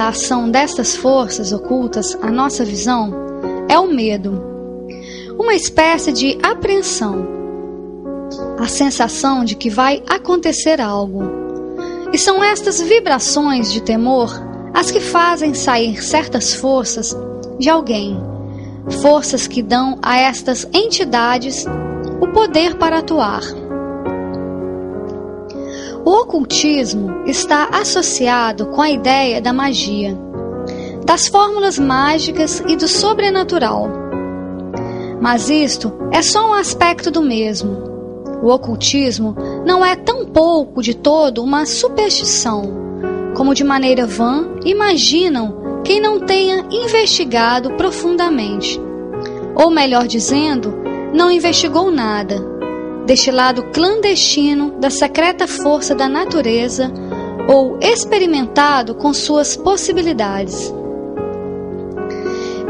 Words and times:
A 0.00 0.08
ação 0.08 0.50
destas 0.50 0.96
forças 0.96 1.52
ocultas 1.52 2.16
à 2.20 2.30
nossa 2.30 2.64
visão 2.64 3.12
é 3.68 3.78
o 3.78 3.86
medo, 3.86 4.42
uma 5.38 5.54
espécie 5.54 6.12
de 6.12 6.38
apreensão, 6.42 7.26
a 8.58 8.66
sensação 8.66 9.44
de 9.44 9.54
que 9.54 9.70
vai 9.70 10.02
acontecer 10.08 10.80
algo. 10.80 11.22
E 12.12 12.18
são 12.18 12.42
estas 12.42 12.80
vibrações 12.80 13.72
de 13.72 13.82
temor 13.82 14.30
as 14.72 14.90
que 14.90 15.00
fazem 15.00 15.54
sair 15.54 16.02
certas 16.02 16.54
forças 16.54 17.16
de 17.58 17.68
alguém, 17.68 18.20
forças 19.00 19.46
que 19.46 19.62
dão 19.62 19.98
a 20.02 20.18
estas 20.18 20.66
entidades 20.72 21.64
o 22.20 22.28
poder 22.28 22.76
para 22.76 22.98
atuar. 22.98 23.42
O 26.04 26.20
ocultismo 26.20 27.24
está 27.26 27.70
associado 27.72 28.66
com 28.66 28.82
a 28.82 28.90
ideia 28.90 29.40
da 29.40 29.54
magia, 29.54 30.14
das 31.02 31.28
fórmulas 31.28 31.78
mágicas 31.78 32.62
e 32.68 32.76
do 32.76 32.86
sobrenatural. 32.86 33.88
Mas 35.18 35.48
isto 35.48 35.90
é 36.12 36.20
só 36.20 36.50
um 36.50 36.52
aspecto 36.52 37.10
do 37.10 37.22
mesmo. 37.22 37.78
O 38.42 38.50
ocultismo 38.52 39.34
não 39.64 39.82
é 39.82 39.96
tão 39.96 40.26
pouco 40.26 40.82
de 40.82 40.92
todo 40.92 41.42
uma 41.42 41.64
superstição, 41.64 42.64
como 43.34 43.54
de 43.54 43.64
maneira 43.64 44.06
vã 44.06 44.46
imaginam 44.62 45.80
quem 45.82 46.02
não 46.02 46.20
tenha 46.20 46.66
investigado 46.70 47.70
profundamente. 47.78 48.78
Ou 49.54 49.70
melhor 49.70 50.06
dizendo, 50.06 50.74
não 51.14 51.30
investigou 51.30 51.90
nada 51.90 52.53
deste 53.04 53.30
lado 53.30 53.64
clandestino 53.64 54.78
da 54.80 54.90
secreta 54.90 55.46
força 55.46 55.94
da 55.94 56.08
natureza 56.08 56.90
ou 57.48 57.78
experimentado 57.80 58.94
com 58.94 59.12
suas 59.12 59.56
possibilidades. 59.56 60.72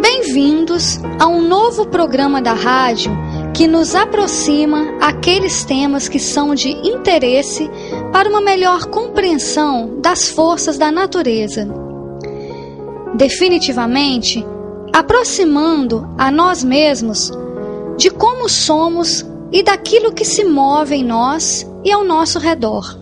Bem-vindos 0.01 0.99
a 1.21 1.29
um 1.29 1.41
novo 1.41 1.87
programa 1.87 2.43
da 2.43 2.53
rádio 2.53 3.13
que 3.55 3.69
nos 3.69 3.95
aproxima 3.95 4.99
aqueles 5.01 5.65
temas 5.65 6.09
que 6.09 6.19
são 6.19 6.55
de 6.55 6.71
interesse 6.71 7.71
para 8.13 8.29
uma 8.29 8.41
melhor 8.41 8.87
compreensão 8.87 10.01
das 10.01 10.29
forças 10.29 10.77
da 10.77 10.91
natureza. 10.91 11.69
Definitivamente, 13.15 14.45
aproximando 14.93 16.13
a 16.19 16.31
nós 16.31 16.65
mesmos 16.65 17.31
de 17.97 18.11
como 18.11 18.49
somos 18.49 19.25
e 19.55 19.63
daquilo 19.63 20.13
que 20.13 20.25
se 20.25 20.45
move 20.45 20.97
em 20.97 21.05
nós 21.05 21.65
e 21.85 21.93
ao 21.93 22.03
nosso 22.03 22.41
redor. 22.41 22.99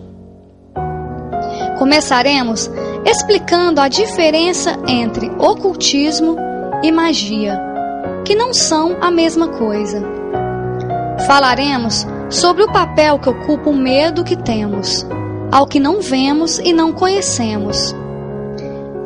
Começaremos 1.79 2.69
explicando 3.03 3.81
a 3.81 3.87
diferença 3.87 4.77
entre 4.87 5.31
ocultismo 5.39 6.37
e 6.83 6.91
magia, 6.91 7.59
que 8.23 8.35
não 8.35 8.53
são 8.53 8.97
a 9.01 9.09
mesma 9.09 9.47
coisa. 9.47 9.99
Falaremos 11.25 12.05
sobre 12.29 12.63
o 12.63 12.71
papel 12.71 13.17
que 13.17 13.29
ocupa 13.29 13.71
o 13.71 13.75
medo 13.75 14.23
que 14.23 14.35
temos, 14.35 15.07
ao 15.51 15.65
que 15.65 15.79
não 15.79 16.01
vemos 16.01 16.59
e 16.59 16.71
não 16.71 16.93
conhecemos. 16.93 17.95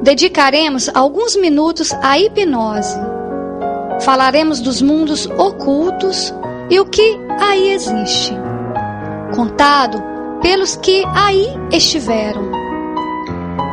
Dedicaremos 0.02 0.90
alguns 0.94 1.38
minutos 1.38 1.94
à 2.04 2.20
hipnose. 2.20 3.00
Falaremos 4.02 4.60
dos 4.60 4.82
mundos 4.82 5.26
ocultos 5.38 6.34
e 6.70 6.80
o 6.80 6.86
que 6.86 7.18
aí 7.40 7.72
existe, 7.72 8.34
contado 9.34 10.02
pelos 10.42 10.76
que 10.76 11.04
aí 11.16 11.48
estiveram. 11.72 12.52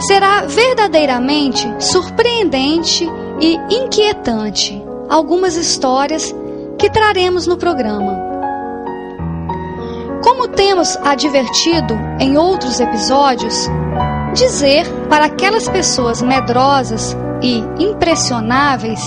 Será 0.01 0.43
verdadeiramente 0.43 1.69
surpreendente 1.79 3.09
e 3.41 3.55
inquietante 3.71 4.83
algumas 5.09 5.57
histórias 5.57 6.35
que 6.79 6.91
traremos 6.91 7.47
no 7.47 7.57
programa. 7.57 8.23
Como 10.23 10.49
temos 10.49 10.97
advertido 10.97 11.95
em 12.19 12.37
outros 12.39 12.81
episódios, 12.81 13.69
dizer 14.33 14.87
para 15.09 15.27
aquelas 15.27 15.69
pessoas 15.69 16.23
medrosas 16.23 17.17
e 17.43 17.59
impressionáveis 17.79 19.01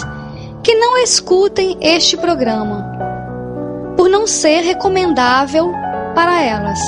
que 0.64 0.76
não 0.76 0.98
escutem 0.98 1.78
este 1.82 2.16
programa 2.18 2.87
por 3.98 4.08
não 4.08 4.28
ser 4.28 4.62
recomendável 4.62 5.74
para 6.14 6.44
elas. 6.44 6.80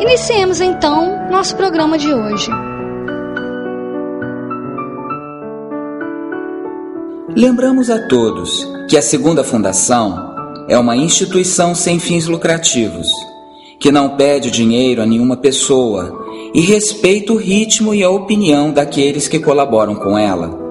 Iniciemos 0.00 0.60
então 0.60 1.30
nosso 1.30 1.54
programa 1.54 1.98
de 1.98 2.12
hoje. 2.12 2.50
Lembramos 7.36 7.90
a 7.90 8.08
todos 8.08 8.66
que 8.88 8.96
a 8.96 9.02
Segunda 9.02 9.44
Fundação 9.44 10.34
é 10.68 10.78
uma 10.78 10.96
instituição 10.96 11.74
sem 11.74 11.98
fins 11.98 12.26
lucrativos, 12.26 13.12
que 13.78 13.92
não 13.92 14.16
pede 14.16 14.50
dinheiro 14.50 15.02
a 15.02 15.06
nenhuma 15.06 15.36
pessoa 15.36 16.24
e 16.54 16.60
respeita 16.60 17.32
o 17.32 17.36
ritmo 17.36 17.94
e 17.94 18.02
a 18.02 18.08
opinião 18.08 18.72
daqueles 18.72 19.28
que 19.28 19.38
colaboram 19.38 19.94
com 19.94 20.16
ela. 20.16 20.63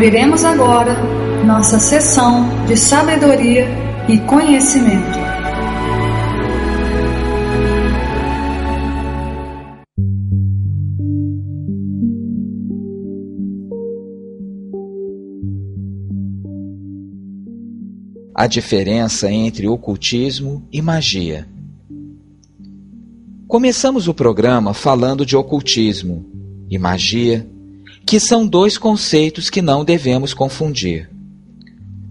Abriremos 0.00 0.46
agora 0.46 0.96
nossa 1.44 1.78
sessão 1.78 2.64
de 2.64 2.74
sabedoria 2.74 3.68
e 4.08 4.18
conhecimento. 4.20 5.18
A 18.34 18.46
diferença 18.46 19.30
entre 19.30 19.68
ocultismo 19.68 20.66
e 20.72 20.80
magia. 20.80 21.46
Começamos 23.46 24.08
o 24.08 24.14
programa 24.14 24.72
falando 24.72 25.26
de 25.26 25.36
ocultismo 25.36 26.24
e 26.70 26.78
magia 26.78 27.46
que 28.10 28.18
são 28.18 28.44
dois 28.44 28.76
conceitos 28.76 29.48
que 29.48 29.62
não 29.62 29.84
devemos 29.84 30.34
confundir. 30.34 31.08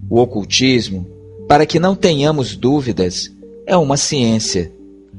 O 0.10 0.22
ocultismo, 0.22 1.06
para 1.46 1.66
que 1.66 1.78
não 1.78 1.94
tenhamos 1.94 2.56
dúvidas, 2.56 3.30
é 3.68 3.76
uma 3.76 3.98
ciência. 3.98 4.72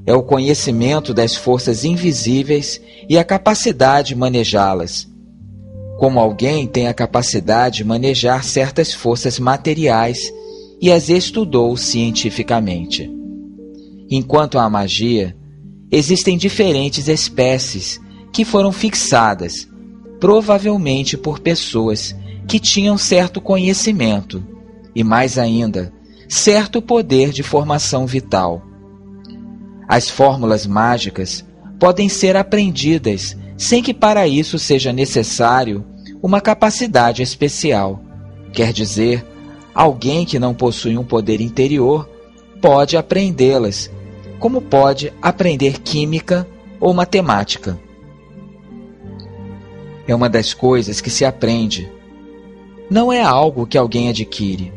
É 0.06 0.15
o 0.15 0.23
conhecimento 0.23 1.12
das 1.12 1.37
forças 1.37 1.85
invisíveis 1.85 2.81
e 3.11 3.19
a 3.19 3.25
capacidade 3.25 4.09
de 4.09 4.15
manejá-las. 4.15 5.06
Como 5.99 6.19
alguém 6.19 6.67
tem 6.67 6.88
a 6.88 6.94
capacidade 6.94 7.76
de 7.76 7.85
manejar 7.85 8.43
certas 8.43 8.94
forças 8.94 9.38
materiais 9.38 10.33
e 10.81 10.91
as 10.91 11.11
estudou 11.11 11.76
cientificamente. 11.76 13.06
Enquanto 14.11 14.59
a 14.59 14.71
magia, 14.71 15.37
existem 15.93 16.38
diferentes 16.38 17.06
espécies 17.06 18.00
que 18.33 18.47
foram 18.47 18.73
fixadas 18.73 19.69
provavelmente 20.20 21.17
por 21.17 21.40
pessoas 21.40 22.14
que 22.46 22.61
tinham 22.61 22.99
certo 22.99 23.40
conhecimento 23.40 24.44
e, 24.94 25.02
mais 25.02 25.38
ainda, 25.38 25.93
certo 26.28 26.82
poder 26.82 27.31
de 27.31 27.43
formação 27.43 28.06
vital. 28.06 28.62
As 29.88 30.11
fórmulas 30.11 30.67
mágicas 30.67 31.44
podem 31.81 32.08
ser 32.08 32.37
aprendidas 32.37 33.37
sem 33.56 33.82
que 33.82 33.94
para 33.94 34.28
isso 34.28 34.58
seja 34.58 34.93
necessário 34.93 35.84
uma 36.23 36.40
capacidade 36.40 37.23
especial. 37.23 38.02
Quer 38.52 38.73
dizer, 38.73 39.26
alguém 39.75 40.26
que 40.26 40.38
não 40.38 40.55
possui 40.55 40.99
um 40.99 41.05
poder 41.05 41.40
interior 41.40 42.08
pode 42.61 42.96
aprendê-las, 42.96 43.90
como 44.38 44.61
pode 44.61 45.12
aprender 45.23 45.81
química 45.81 46.46
ou 46.78 46.93
matemática 46.93 47.78
é 50.12 50.15
uma 50.15 50.29
das 50.29 50.53
coisas 50.53 51.01
que 51.01 51.11
se 51.11 51.25
aprende. 51.25 51.91
Não 52.91 53.12
é 53.12 53.23
algo 53.23 53.67
que 53.67 53.79
alguém 53.79 54.09
adquire. 54.09 54.73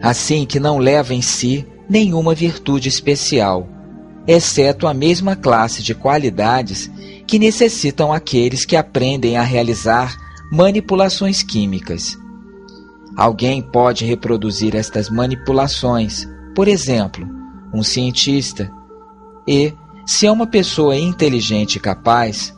Assim 0.00 0.46
que 0.46 0.58
não 0.58 0.78
leva 0.78 1.12
em 1.12 1.20
si 1.20 1.66
nenhuma 1.88 2.34
virtude 2.34 2.88
especial, 2.88 3.68
exceto 4.26 4.86
a 4.86 4.94
mesma 4.94 5.36
classe 5.36 5.82
de 5.82 5.94
qualidades 5.94 6.90
que 7.26 7.38
necessitam 7.38 8.12
aqueles 8.12 8.64
que 8.64 8.76
aprendem 8.76 9.36
a 9.36 9.42
realizar 9.42 10.16
manipulações 10.50 11.42
químicas. 11.42 12.18
Alguém 13.16 13.60
pode 13.60 14.04
reproduzir 14.04 14.74
estas 14.74 15.10
manipulações, 15.10 16.26
por 16.54 16.66
exemplo, 16.66 17.28
um 17.74 17.82
cientista, 17.82 18.72
e, 19.46 19.74
se 20.06 20.26
é 20.26 20.32
uma 20.32 20.46
pessoa 20.46 20.96
inteligente 20.96 21.76
e 21.76 21.80
capaz, 21.80 22.54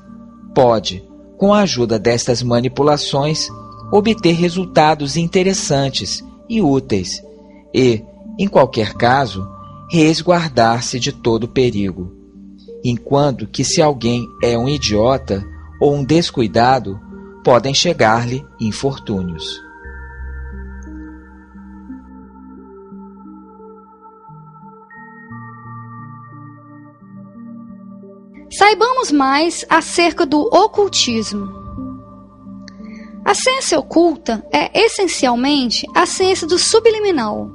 pode, 0.55 1.03
com 1.43 1.53
a 1.53 1.63
ajuda 1.63 1.99
destas 1.99 2.41
manipulações, 2.41 3.49
obter 3.91 4.31
resultados 4.31 5.17
interessantes 5.17 6.25
e 6.49 6.63
úteis 6.63 7.21
e, 7.75 8.01
em 8.39 8.47
qualquer 8.47 8.95
caso, 8.95 9.45
resguardar-se 9.91 11.01
de 11.01 11.11
todo 11.11 11.49
perigo. 11.49 12.13
Enquanto 12.85 13.49
que 13.49 13.65
se 13.65 13.83
alguém 13.83 14.25
é 14.41 14.57
um 14.57 14.69
idiota 14.69 15.45
ou 15.81 15.97
um 15.97 16.05
descuidado, 16.05 17.01
podem 17.43 17.75
chegar-lhe 17.75 18.47
infortúnios. 18.61 19.61
Saibamos 28.53 29.11
mais 29.11 29.65
acerca 29.67 30.27
do 30.27 30.43
ocultismo. 30.43 31.49
A 33.25 33.35
ciência 33.35 33.79
oculta 33.79 34.47
é 34.53 34.85
essencialmente 34.85 35.87
a 35.95 36.05
ciência 36.05 36.47
do 36.47 36.59
subliminal. 36.59 37.51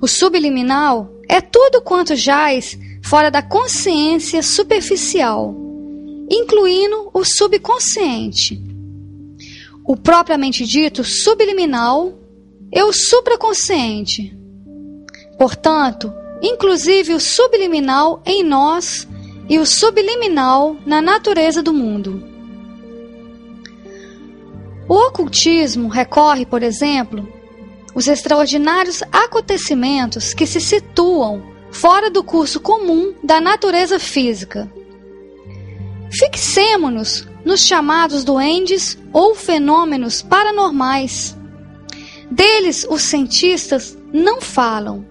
O 0.00 0.06
subliminal 0.06 1.10
é 1.28 1.40
tudo 1.40 1.82
quanto 1.82 2.14
jaz 2.14 2.78
fora 3.02 3.32
da 3.32 3.42
consciência 3.42 4.44
superficial, 4.44 5.52
incluindo 6.30 7.10
o 7.12 7.24
subconsciente. 7.24 8.62
O 9.84 9.96
propriamente 9.96 10.64
dito 10.64 11.02
subliminal 11.02 12.16
é 12.70 12.84
o 12.84 12.92
supraconsciente. 12.92 14.38
Portanto, 15.36 16.12
inclusive 16.40 17.12
o 17.12 17.20
subliminal 17.20 18.22
em 18.24 18.44
nós 18.44 19.08
e 19.48 19.58
o 19.58 19.66
subliminal 19.66 20.76
na 20.84 21.00
natureza 21.00 21.62
do 21.62 21.72
mundo. 21.72 22.22
O 24.88 24.94
ocultismo 24.94 25.88
recorre, 25.88 26.46
por 26.46 26.62
exemplo, 26.62 27.26
os 27.94 28.06
extraordinários 28.08 29.02
acontecimentos 29.12 30.32
que 30.32 30.46
se 30.46 30.60
situam 30.60 31.42
fora 31.70 32.10
do 32.10 32.22
curso 32.22 32.60
comum 32.60 33.14
da 33.22 33.40
natureza 33.40 33.98
física. 33.98 34.70
Fixemo-nos 36.10 37.26
nos 37.44 37.66
chamados 37.66 38.24
duendes 38.24 38.98
ou 39.12 39.34
fenômenos 39.34 40.22
paranormais. 40.22 41.36
Deles 42.30 42.86
os 42.88 43.02
cientistas 43.02 43.96
não 44.12 44.40
falam, 44.40 45.04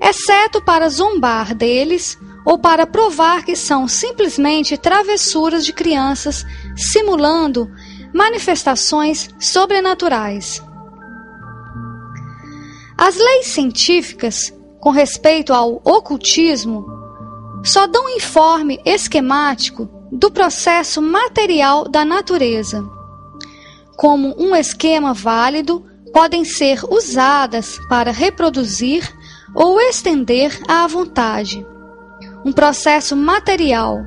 exceto 0.00 0.62
para 0.62 0.88
zombar 0.88 1.54
deles 1.54 2.18
ou 2.44 2.58
para 2.58 2.86
provar 2.86 3.44
que 3.44 3.54
são 3.54 3.86
simplesmente 3.86 4.76
travessuras 4.76 5.64
de 5.64 5.72
crianças 5.72 6.44
simulando 6.76 7.70
manifestações 8.12 9.30
sobrenaturais. 9.38 10.62
As 12.98 13.16
leis 13.16 13.46
científicas 13.46 14.52
com 14.80 14.90
respeito 14.90 15.52
ao 15.52 15.80
ocultismo 15.84 16.84
só 17.64 17.86
dão 17.86 18.08
informe 18.10 18.80
esquemático 18.84 19.88
do 20.10 20.30
processo 20.30 21.00
material 21.00 21.88
da 21.88 22.04
natureza. 22.04 22.84
Como 23.96 24.34
um 24.36 24.54
esquema 24.54 25.14
válido, 25.14 25.84
podem 26.12 26.44
ser 26.44 26.84
usadas 26.90 27.78
para 27.88 28.10
reproduzir 28.10 29.08
ou 29.54 29.80
estender 29.80 30.60
à 30.68 30.86
vontade 30.86 31.64
um 32.44 32.52
processo 32.52 33.16
material, 33.16 33.98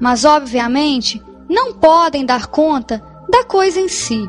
mas 0.00 0.24
obviamente 0.24 1.22
não 1.48 1.72
podem 1.72 2.24
dar 2.24 2.46
conta 2.46 3.02
da 3.28 3.44
coisa 3.44 3.80
em 3.80 3.88
si. 3.88 4.28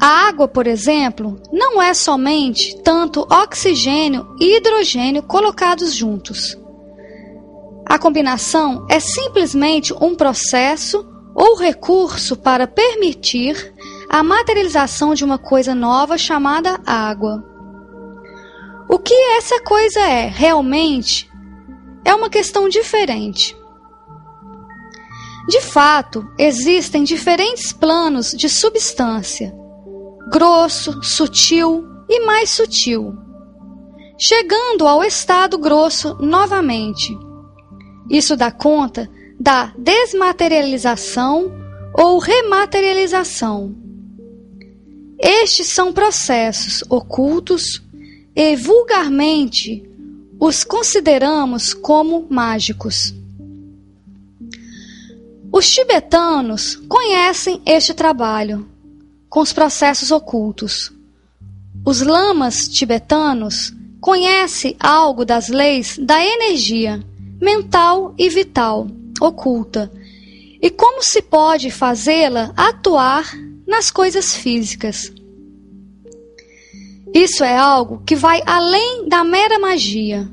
A 0.00 0.28
água, 0.28 0.46
por 0.46 0.66
exemplo, 0.66 1.40
não 1.50 1.80
é 1.80 1.94
somente 1.94 2.76
tanto 2.82 3.26
oxigênio 3.30 4.26
e 4.38 4.56
hidrogênio 4.56 5.22
colocados 5.22 5.94
juntos. 5.94 6.56
A 7.86 7.98
combinação 7.98 8.86
é 8.90 9.00
simplesmente 9.00 9.94
um 9.94 10.14
processo 10.14 11.06
ou 11.34 11.56
recurso 11.56 12.36
para 12.36 12.66
permitir 12.66 13.74
a 14.10 14.22
materialização 14.22 15.14
de 15.14 15.24
uma 15.24 15.38
coisa 15.38 15.74
nova 15.74 16.18
chamada 16.18 16.78
água. 16.84 17.42
O 18.88 18.98
que 18.98 19.14
essa 19.36 19.60
coisa 19.62 20.00
é 20.00 20.26
realmente 20.26 21.30
é 22.06 22.14
uma 22.14 22.30
questão 22.30 22.68
diferente. 22.68 23.56
De 25.48 25.60
fato, 25.60 26.24
existem 26.38 27.02
diferentes 27.02 27.72
planos 27.72 28.30
de 28.30 28.48
substância: 28.48 29.52
grosso, 30.30 31.02
sutil 31.02 31.84
e 32.08 32.24
mais 32.24 32.50
sutil, 32.50 33.12
chegando 34.16 34.86
ao 34.86 35.02
estado 35.02 35.58
grosso 35.58 36.16
novamente. 36.20 37.16
Isso 38.08 38.36
dá 38.36 38.52
conta 38.52 39.10
da 39.38 39.72
desmaterialização 39.76 41.52
ou 41.92 42.18
rematerialização. 42.18 43.74
Estes 45.18 45.66
são 45.66 45.92
processos 45.92 46.84
ocultos 46.88 47.82
e 48.34 48.54
vulgarmente 48.54 49.82
os 50.38 50.64
consideramos 50.64 51.72
como 51.72 52.26
mágicos. 52.28 53.14
Os 55.50 55.70
tibetanos 55.70 56.76
conhecem 56.88 57.62
este 57.64 57.94
trabalho 57.94 58.68
com 59.28 59.40
os 59.40 59.52
processos 59.52 60.10
ocultos. 60.10 60.92
Os 61.84 62.02
lamas 62.02 62.68
tibetanos 62.68 63.72
conhecem 64.00 64.76
algo 64.78 65.24
das 65.24 65.48
leis 65.48 65.98
da 65.98 66.22
energia 66.22 67.02
mental 67.40 68.14
e 68.18 68.28
vital 68.28 68.86
oculta 69.20 69.90
e 70.60 70.70
como 70.70 71.02
se 71.02 71.22
pode 71.22 71.70
fazê-la 71.70 72.52
atuar 72.56 73.32
nas 73.66 73.90
coisas 73.90 74.34
físicas. 74.34 75.12
Isso 77.16 77.42
é 77.42 77.56
algo 77.56 78.02
que 78.04 78.14
vai 78.14 78.42
além 78.44 79.08
da 79.08 79.24
mera 79.24 79.58
magia. 79.58 80.28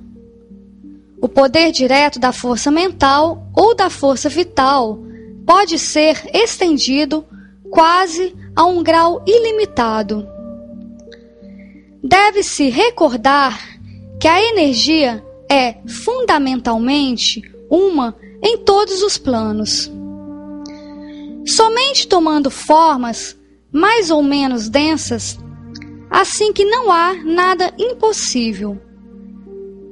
O 1.21 1.29
poder 1.29 1.71
direto 1.71 2.19
da 2.19 2.33
força 2.33 2.69
mental 2.69 3.47
ou 3.55 3.73
da 3.73 3.89
força 3.89 4.27
vital 4.27 4.99
pode 5.45 5.79
ser 5.79 6.29
estendido 6.33 7.25
quase 7.69 8.35
a 8.53 8.65
um 8.65 8.83
grau 8.83 9.23
ilimitado. 9.25 10.27
Deve-se 12.03 12.67
recordar 12.67 13.57
que 14.19 14.27
a 14.27 14.43
energia 14.43 15.23
é 15.49 15.77
fundamentalmente 15.87 17.41
uma 17.69 18.13
em 18.43 18.57
todos 18.57 19.01
os 19.01 19.17
planos. 19.17 19.89
Somente 21.45 22.09
tomando 22.09 22.51
formas 22.51 23.37
mais 23.71 24.11
ou 24.11 24.21
menos 24.21 24.67
densas, 24.67 25.39
assim 26.13 26.53
que 26.53 26.63
não 26.63 26.91
há 26.91 27.15
nada 27.15 27.73
impossível. 27.75 28.79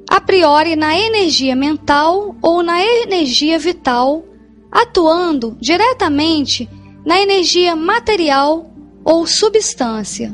A 0.08 0.22
priori 0.22 0.76
na 0.76 0.96
energia 0.96 1.56
mental 1.56 2.36
ou 2.44 2.62
na 2.62 2.80
energia 2.84 3.58
vital, 3.58 4.24
atuando 4.72 5.58
diretamente 5.60 6.70
na 7.04 7.20
energia 7.20 7.76
material 7.76 8.72
ou 9.04 9.26
substância. 9.26 10.32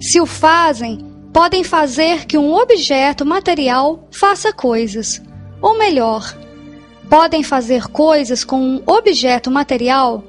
Se 0.00 0.20
o 0.20 0.26
fazem, 0.26 1.04
podem 1.32 1.64
fazer 1.64 2.24
que 2.24 2.38
um 2.38 2.54
objeto 2.54 3.26
material 3.26 4.08
faça 4.12 4.52
coisas, 4.52 5.20
ou 5.60 5.76
melhor, 5.76 6.38
podem 7.10 7.42
fazer 7.42 7.88
coisas 7.88 8.44
com 8.44 8.60
um 8.60 8.82
objeto 8.86 9.50
material 9.50 10.22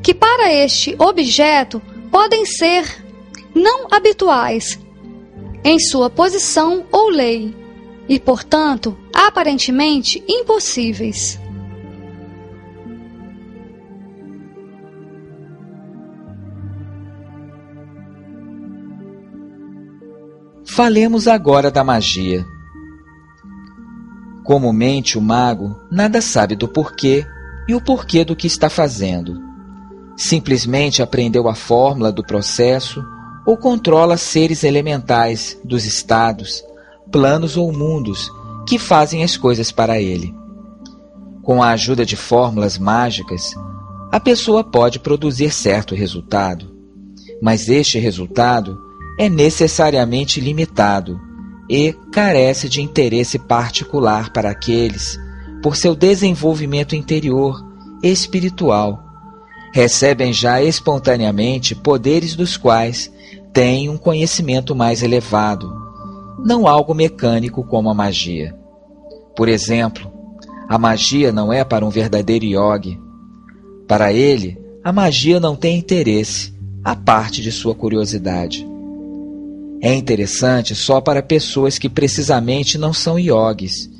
que 0.00 0.14
para 0.14 0.52
este 0.52 0.94
objeto 0.96 1.82
podem 2.12 2.46
ser 2.46 3.05
não 3.56 3.88
habituais 3.90 4.78
em 5.64 5.80
sua 5.80 6.10
posição 6.10 6.84
ou 6.92 7.08
lei 7.08 7.56
e, 8.06 8.20
portanto, 8.20 8.96
aparentemente 9.12 10.22
impossíveis. 10.28 11.40
Falemos 20.66 21.26
agora 21.26 21.70
da 21.70 21.82
magia. 21.82 22.44
Comumente, 24.44 25.16
o 25.16 25.22
mago 25.22 25.74
nada 25.90 26.20
sabe 26.20 26.54
do 26.54 26.68
porquê 26.68 27.26
e 27.66 27.74
o 27.74 27.80
porquê 27.80 28.22
do 28.22 28.36
que 28.36 28.46
está 28.46 28.68
fazendo. 28.68 29.40
Simplesmente 30.14 31.02
aprendeu 31.02 31.48
a 31.48 31.54
fórmula 31.54 32.12
do 32.12 32.22
processo 32.22 33.02
ou 33.46 33.56
controla 33.56 34.16
seres 34.16 34.64
elementais 34.64 35.56
dos 35.64 35.84
estados, 35.84 36.64
planos 37.12 37.56
ou 37.56 37.72
mundos 37.72 38.30
que 38.66 38.78
fazem 38.78 39.22
as 39.22 39.36
coisas 39.36 39.70
para 39.70 40.00
ele. 40.00 40.34
Com 41.42 41.62
a 41.62 41.70
ajuda 41.70 42.04
de 42.04 42.16
fórmulas 42.16 42.76
mágicas, 42.76 43.54
a 44.10 44.18
pessoa 44.18 44.64
pode 44.64 44.98
produzir 44.98 45.52
certo 45.52 45.94
resultado, 45.94 46.74
mas 47.40 47.68
este 47.68 47.98
resultado 48.00 48.76
é 49.18 49.28
necessariamente 49.28 50.40
limitado 50.40 51.20
e 51.70 51.94
carece 52.12 52.68
de 52.68 52.82
interesse 52.82 53.38
particular 53.38 54.32
para 54.32 54.50
aqueles, 54.50 55.18
por 55.62 55.76
seu 55.76 55.94
desenvolvimento 55.94 56.96
interior 56.96 57.64
e 58.02 58.10
espiritual, 58.10 59.05
recebem 59.72 60.32
já 60.32 60.62
espontaneamente 60.62 61.74
poderes 61.74 62.34
dos 62.34 62.56
quais 62.56 63.12
têm 63.52 63.88
um 63.88 63.96
conhecimento 63.96 64.74
mais 64.74 65.02
elevado, 65.02 65.72
não 66.44 66.66
algo 66.66 66.94
mecânico 66.94 67.64
como 67.64 67.88
a 67.88 67.94
magia. 67.94 68.54
Por 69.34 69.48
exemplo, 69.48 70.10
a 70.68 70.78
magia 70.78 71.32
não 71.32 71.52
é 71.52 71.64
para 71.64 71.84
um 71.84 71.90
verdadeiro 71.90 72.44
yogi. 72.44 72.98
Para 73.86 74.12
ele, 74.12 74.58
a 74.82 74.92
magia 74.92 75.38
não 75.38 75.54
tem 75.54 75.78
interesse, 75.78 76.54
a 76.82 76.94
parte 76.94 77.42
de 77.42 77.50
sua 77.50 77.74
curiosidade. 77.74 78.66
É 79.80 79.94
interessante 79.94 80.74
só 80.74 81.00
para 81.00 81.22
pessoas 81.22 81.78
que 81.78 81.88
precisamente 81.88 82.78
não 82.78 82.92
são 82.92 83.18
yogis 83.18 83.90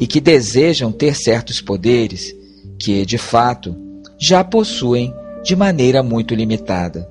e 0.00 0.06
que 0.06 0.20
desejam 0.20 0.90
ter 0.90 1.14
certos 1.14 1.60
poderes 1.60 2.34
que, 2.78 3.06
de 3.06 3.18
fato, 3.18 3.76
já 4.24 4.44
possuem 4.44 5.12
de 5.42 5.56
maneira 5.56 6.00
muito 6.00 6.32
limitada. 6.32 7.10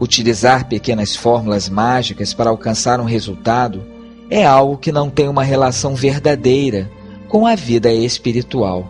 Utilizar 0.00 0.68
pequenas 0.68 1.16
fórmulas 1.16 1.68
mágicas 1.68 2.32
para 2.32 2.50
alcançar 2.50 3.00
um 3.00 3.04
resultado 3.04 3.84
é 4.30 4.46
algo 4.46 4.78
que 4.78 4.92
não 4.92 5.10
tem 5.10 5.28
uma 5.28 5.42
relação 5.42 5.96
verdadeira 5.96 6.88
com 7.28 7.44
a 7.48 7.56
vida 7.56 7.92
espiritual. 7.92 8.88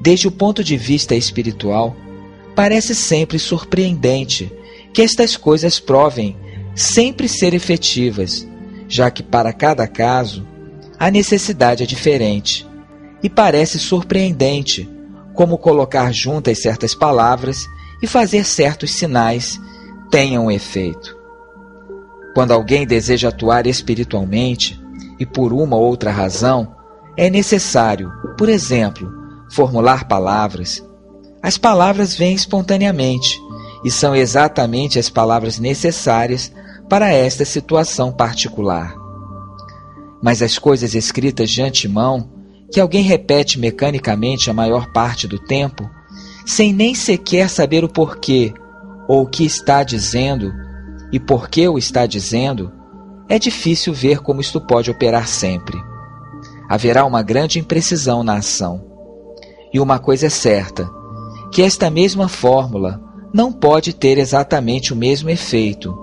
Desde 0.00 0.28
o 0.28 0.30
ponto 0.30 0.62
de 0.62 0.76
vista 0.76 1.16
espiritual, 1.16 1.96
parece 2.54 2.94
sempre 2.94 3.36
surpreendente 3.36 4.52
que 4.94 5.02
estas 5.02 5.36
coisas 5.36 5.80
provem 5.80 6.36
sempre 6.76 7.28
ser 7.28 7.54
efetivas, 7.54 8.46
já 8.88 9.10
que 9.10 9.24
para 9.24 9.52
cada 9.52 9.88
caso 9.88 10.46
a 10.96 11.10
necessidade 11.10 11.82
é 11.82 11.86
diferente, 11.86 12.64
e 13.20 13.28
parece 13.28 13.80
surpreendente 13.80 14.88
como 15.38 15.56
colocar 15.56 16.12
juntas 16.12 16.60
certas 16.60 16.96
palavras 16.96 17.68
e 18.02 18.08
fazer 18.08 18.44
certos 18.44 18.98
sinais 18.98 19.56
tenham 20.10 20.50
efeito. 20.50 21.16
Quando 22.34 22.50
alguém 22.50 22.84
deseja 22.84 23.28
atuar 23.28 23.64
espiritualmente 23.64 24.82
e 25.16 25.24
por 25.24 25.52
uma 25.52 25.76
ou 25.76 25.84
outra 25.84 26.10
razão, 26.10 26.74
é 27.16 27.30
necessário, 27.30 28.10
por 28.36 28.48
exemplo, 28.48 29.08
formular 29.52 30.08
palavras. 30.08 30.84
As 31.40 31.56
palavras 31.56 32.16
vêm 32.16 32.34
espontaneamente 32.34 33.40
e 33.84 33.92
são 33.92 34.16
exatamente 34.16 34.98
as 34.98 35.08
palavras 35.08 35.56
necessárias 35.60 36.52
para 36.88 37.12
esta 37.12 37.44
situação 37.44 38.10
particular. 38.10 38.92
Mas 40.20 40.42
as 40.42 40.58
coisas 40.58 40.96
escritas 40.96 41.48
de 41.48 41.62
antemão, 41.62 42.37
que 42.70 42.80
alguém 42.80 43.02
repete 43.02 43.58
mecanicamente 43.58 44.50
a 44.50 44.54
maior 44.54 44.92
parte 44.92 45.26
do 45.26 45.38
tempo, 45.38 45.88
sem 46.44 46.72
nem 46.72 46.94
sequer 46.94 47.48
saber 47.48 47.84
o 47.84 47.88
porquê 47.88 48.52
ou 49.08 49.22
o 49.22 49.26
que 49.26 49.44
está 49.44 49.82
dizendo 49.82 50.52
e 51.12 51.18
por 51.18 51.48
que 51.48 51.66
o 51.68 51.78
está 51.78 52.06
dizendo, 52.06 52.70
é 53.28 53.38
difícil 53.38 53.92
ver 53.92 54.20
como 54.20 54.40
isto 54.40 54.60
pode 54.60 54.90
operar 54.90 55.26
sempre. 55.26 55.78
Haverá 56.68 57.04
uma 57.04 57.22
grande 57.22 57.58
imprecisão 57.58 58.22
na 58.22 58.36
ação. 58.36 58.84
E 59.72 59.80
uma 59.80 59.98
coisa 59.98 60.26
é 60.26 60.30
certa: 60.30 60.88
que 61.52 61.62
esta 61.62 61.90
mesma 61.90 62.28
fórmula 62.28 63.00
não 63.32 63.52
pode 63.52 63.92
ter 63.92 64.18
exatamente 64.18 64.92
o 64.92 64.96
mesmo 64.96 65.30
efeito, 65.30 65.96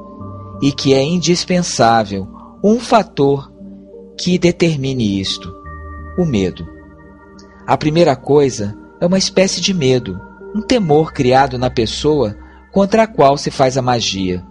e 0.61 0.71
que 0.71 0.93
é 0.93 1.03
indispensável 1.03 2.27
um 2.63 2.79
fator 2.79 3.51
que 4.17 4.37
determine 4.37 5.19
isto: 5.19 5.53
o 6.17 6.25
medo. 6.25 6.67
A 7.67 7.77
primeira 7.77 8.15
coisa 8.15 8.77
é 8.99 9.05
uma 9.05 9.17
espécie 9.17 9.59
de 9.59 9.73
medo, 9.73 10.19
um 10.53 10.61
temor 10.61 11.11
criado 11.11 11.57
na 11.57 11.69
pessoa 11.69 12.35
contra 12.71 13.03
a 13.03 13.07
qual 13.07 13.37
se 13.37 13.51
faz 13.51 13.77
a 13.77 13.81
magia. 13.81 14.43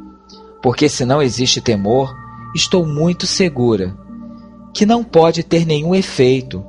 Porque 0.63 0.89
se 0.89 1.05
não 1.05 1.23
existe 1.23 1.61
temor, 1.61 2.15
estou 2.55 2.87
muito 2.87 3.27
segura 3.27 3.97
que 4.75 4.85
não 4.85 5.05
pode 5.05 5.45
ter 5.45 5.65
nenhum 5.65 5.95
efeito, 5.95 6.65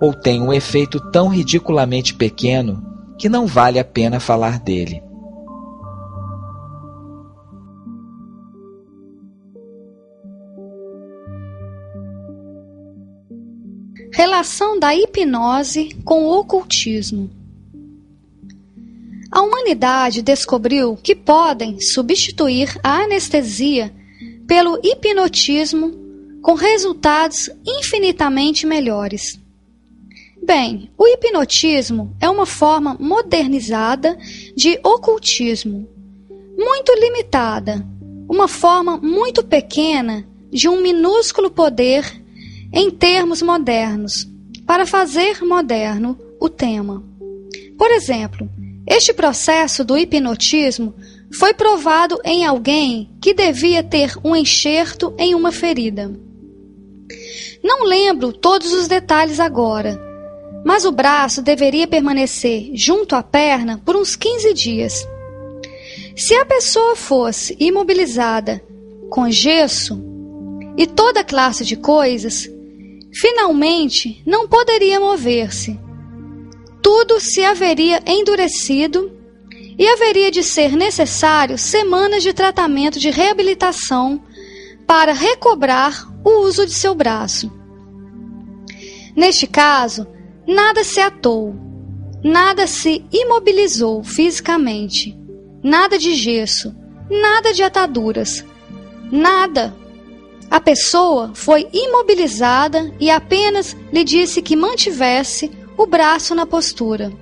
ou 0.00 0.14
tem 0.14 0.40
um 0.40 0.52
efeito 0.52 0.98
tão 1.10 1.28
ridiculamente 1.28 2.14
pequeno 2.14 2.82
que 3.18 3.28
não 3.28 3.46
vale 3.46 3.78
a 3.78 3.84
pena 3.84 4.18
falar 4.18 4.58
dele. 4.58 5.02
Relação 14.22 14.78
da 14.78 14.94
hipnose 14.94 15.96
com 16.04 16.24
o 16.24 16.38
ocultismo. 16.38 17.30
A 19.32 19.40
humanidade 19.40 20.20
descobriu 20.20 20.94
que 20.94 21.14
podem 21.14 21.80
substituir 21.80 22.78
a 22.82 22.98
anestesia 22.98 23.90
pelo 24.46 24.78
hipnotismo 24.84 25.94
com 26.42 26.52
resultados 26.52 27.48
infinitamente 27.66 28.66
melhores. 28.66 29.40
Bem, 30.42 30.90
o 30.98 31.08
hipnotismo 31.08 32.14
é 32.20 32.28
uma 32.28 32.44
forma 32.44 32.98
modernizada 33.00 34.18
de 34.54 34.78
ocultismo, 34.84 35.88
muito 36.58 36.92
limitada, 36.92 37.82
uma 38.28 38.46
forma 38.46 38.98
muito 38.98 39.42
pequena 39.42 40.28
de 40.50 40.68
um 40.68 40.82
minúsculo 40.82 41.50
poder 41.50 42.19
em 42.72 42.90
termos 42.90 43.42
modernos, 43.42 44.28
para 44.66 44.86
fazer 44.86 45.42
moderno 45.44 46.18
o 46.38 46.48
tema. 46.48 47.02
Por 47.76 47.90
exemplo, 47.90 48.48
este 48.86 49.12
processo 49.12 49.84
do 49.84 49.96
hipnotismo 49.96 50.94
foi 51.32 51.54
provado 51.54 52.18
em 52.24 52.44
alguém 52.44 53.10
que 53.20 53.34
devia 53.34 53.82
ter 53.82 54.16
um 54.24 54.34
enxerto 54.34 55.14
em 55.18 55.34
uma 55.34 55.52
ferida. 55.52 56.10
Não 57.62 57.84
lembro 57.84 58.32
todos 58.32 58.72
os 58.72 58.88
detalhes 58.88 59.38
agora, 59.38 60.00
mas 60.64 60.84
o 60.84 60.92
braço 60.92 61.42
deveria 61.42 61.86
permanecer 61.86 62.70
junto 62.74 63.14
à 63.14 63.22
perna 63.22 63.80
por 63.84 63.96
uns 63.96 64.16
15 64.16 64.54
dias. 64.54 65.08
Se 66.16 66.34
a 66.34 66.44
pessoa 66.44 66.96
fosse 66.96 67.56
imobilizada 67.58 68.62
com 69.08 69.30
gesso 69.30 70.00
e 70.76 70.86
toda 70.86 71.24
classe 71.24 71.64
de 71.64 71.76
coisas, 71.76 72.48
finalmente 73.12 74.22
não 74.26 74.46
poderia 74.48 75.00
mover-se. 75.00 75.78
Tudo 76.82 77.20
se 77.20 77.44
haveria 77.44 78.02
endurecido 78.06 79.12
e 79.78 79.86
haveria 79.86 80.30
de 80.30 80.42
ser 80.42 80.72
necessário 80.72 81.56
semanas 81.56 82.22
de 82.22 82.32
tratamento 82.32 82.98
de 82.98 83.10
reabilitação 83.10 84.22
para 84.86 85.12
recobrar 85.12 86.06
o 86.24 86.40
uso 86.46 86.66
de 86.66 86.72
seu 86.72 86.94
braço. 86.94 87.50
Neste 89.16 89.46
caso, 89.46 90.06
nada 90.46 90.84
se 90.84 91.00
atou, 91.00 91.54
nada 92.22 92.66
se 92.66 93.04
imobilizou 93.12 94.02
fisicamente, 94.04 95.18
nada 95.62 95.98
de 95.98 96.14
gesso, 96.14 96.74
nada 97.10 97.52
de 97.52 97.62
ataduras, 97.62 98.44
nada. 99.10 99.74
A 100.50 100.60
pessoa 100.60 101.30
foi 101.32 101.68
imobilizada 101.72 102.92
e 102.98 103.08
apenas 103.08 103.76
lhe 103.92 104.02
disse 104.02 104.42
que 104.42 104.56
mantivesse 104.56 105.48
o 105.76 105.86
braço 105.86 106.34
na 106.34 106.44
postura. 106.44 107.12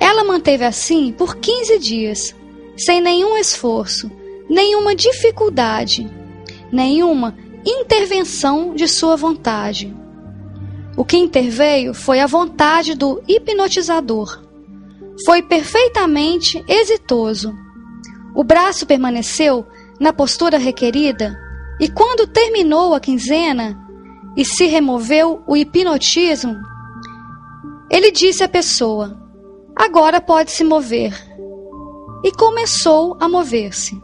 Ela 0.00 0.24
manteve 0.24 0.64
assim 0.64 1.12
por 1.12 1.36
15 1.36 1.78
dias, 1.78 2.34
sem 2.76 3.00
nenhum 3.00 3.36
esforço, 3.36 4.10
nenhuma 4.50 4.92
dificuldade, 4.92 6.10
nenhuma 6.72 7.36
intervenção 7.64 8.74
de 8.74 8.88
sua 8.88 9.14
vontade. 9.14 9.94
O 10.96 11.04
que 11.04 11.16
interveio 11.16 11.94
foi 11.94 12.18
a 12.18 12.26
vontade 12.26 12.96
do 12.96 13.22
hipnotizador. 13.28 14.42
Foi 15.24 15.42
perfeitamente 15.42 16.62
exitoso. 16.66 17.54
O 18.34 18.42
braço 18.42 18.84
permaneceu 18.84 19.64
na 20.00 20.12
postura 20.12 20.58
requerida 20.58 21.43
e, 21.80 21.88
quando 21.88 22.26
terminou 22.26 22.94
a 22.94 23.00
quinzena 23.00 23.78
e 24.36 24.44
se 24.44 24.66
removeu 24.66 25.42
o 25.46 25.56
hipnotismo, 25.56 26.56
ele 27.90 28.10
disse 28.10 28.42
à 28.42 28.48
pessoa: 28.48 29.18
Agora 29.76 30.20
pode 30.20 30.50
se 30.50 30.64
mover. 30.64 31.12
E 32.24 32.32
começou 32.32 33.16
a 33.20 33.28
mover-se. 33.28 34.00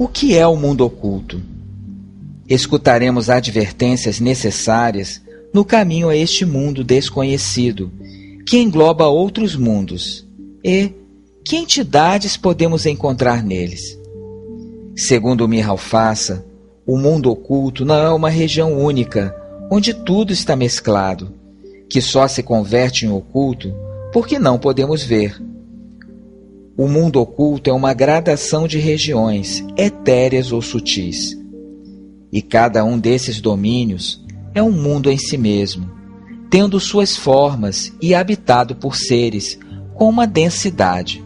O 0.00 0.06
que 0.06 0.36
é 0.36 0.46
o 0.46 0.54
mundo 0.54 0.84
oculto? 0.84 1.42
Escutaremos 2.48 3.28
advertências 3.28 4.20
necessárias 4.20 5.20
no 5.52 5.64
caminho 5.64 6.08
a 6.08 6.16
este 6.16 6.46
mundo 6.46 6.84
desconhecido, 6.84 7.90
que 8.46 8.58
engloba 8.58 9.08
outros 9.08 9.56
mundos, 9.56 10.24
e 10.62 10.92
que 11.44 11.56
entidades 11.56 12.36
podemos 12.36 12.86
encontrar 12.86 13.42
neles. 13.42 13.98
Segundo 14.94 15.48
Mihal 15.48 15.76
Faça, 15.76 16.46
o 16.86 16.96
mundo 16.96 17.28
oculto 17.28 17.84
não 17.84 17.96
é 17.96 18.10
uma 18.10 18.30
região 18.30 18.78
única, 18.78 19.34
onde 19.68 19.92
tudo 19.92 20.32
está 20.32 20.54
mesclado, 20.54 21.34
que 21.90 22.00
só 22.00 22.28
se 22.28 22.40
converte 22.40 23.04
em 23.04 23.10
oculto 23.10 23.74
porque 24.12 24.38
não 24.38 24.60
podemos 24.60 25.02
ver. 25.02 25.47
O 26.78 26.86
mundo 26.86 27.20
oculto 27.20 27.68
é 27.68 27.72
uma 27.72 27.92
gradação 27.92 28.68
de 28.68 28.78
regiões, 28.78 29.64
etéreas 29.76 30.52
ou 30.52 30.62
sutis. 30.62 31.36
E 32.30 32.40
cada 32.40 32.84
um 32.84 32.96
desses 32.96 33.40
domínios 33.40 34.24
é 34.54 34.62
um 34.62 34.70
mundo 34.70 35.10
em 35.10 35.18
si 35.18 35.36
mesmo, 35.36 35.90
tendo 36.48 36.78
suas 36.78 37.16
formas 37.16 37.92
e 38.00 38.14
habitado 38.14 38.76
por 38.76 38.94
seres 38.94 39.58
com 39.96 40.08
uma 40.08 40.24
densidade. 40.24 41.20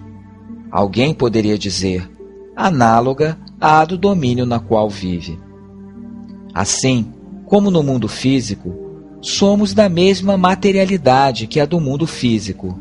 Alguém 0.70 1.12
poderia 1.12 1.58
dizer, 1.58 2.10
análoga 2.56 3.38
à 3.60 3.84
do 3.84 3.98
domínio 3.98 4.46
na 4.46 4.58
qual 4.58 4.88
vive. 4.88 5.38
Assim, 6.54 7.12
como 7.44 7.70
no 7.70 7.82
mundo 7.82 8.08
físico, 8.08 8.74
somos 9.20 9.74
da 9.74 9.86
mesma 9.86 10.38
materialidade 10.38 11.46
que 11.46 11.60
a 11.60 11.66
do 11.66 11.78
mundo 11.78 12.06
físico. 12.06 12.80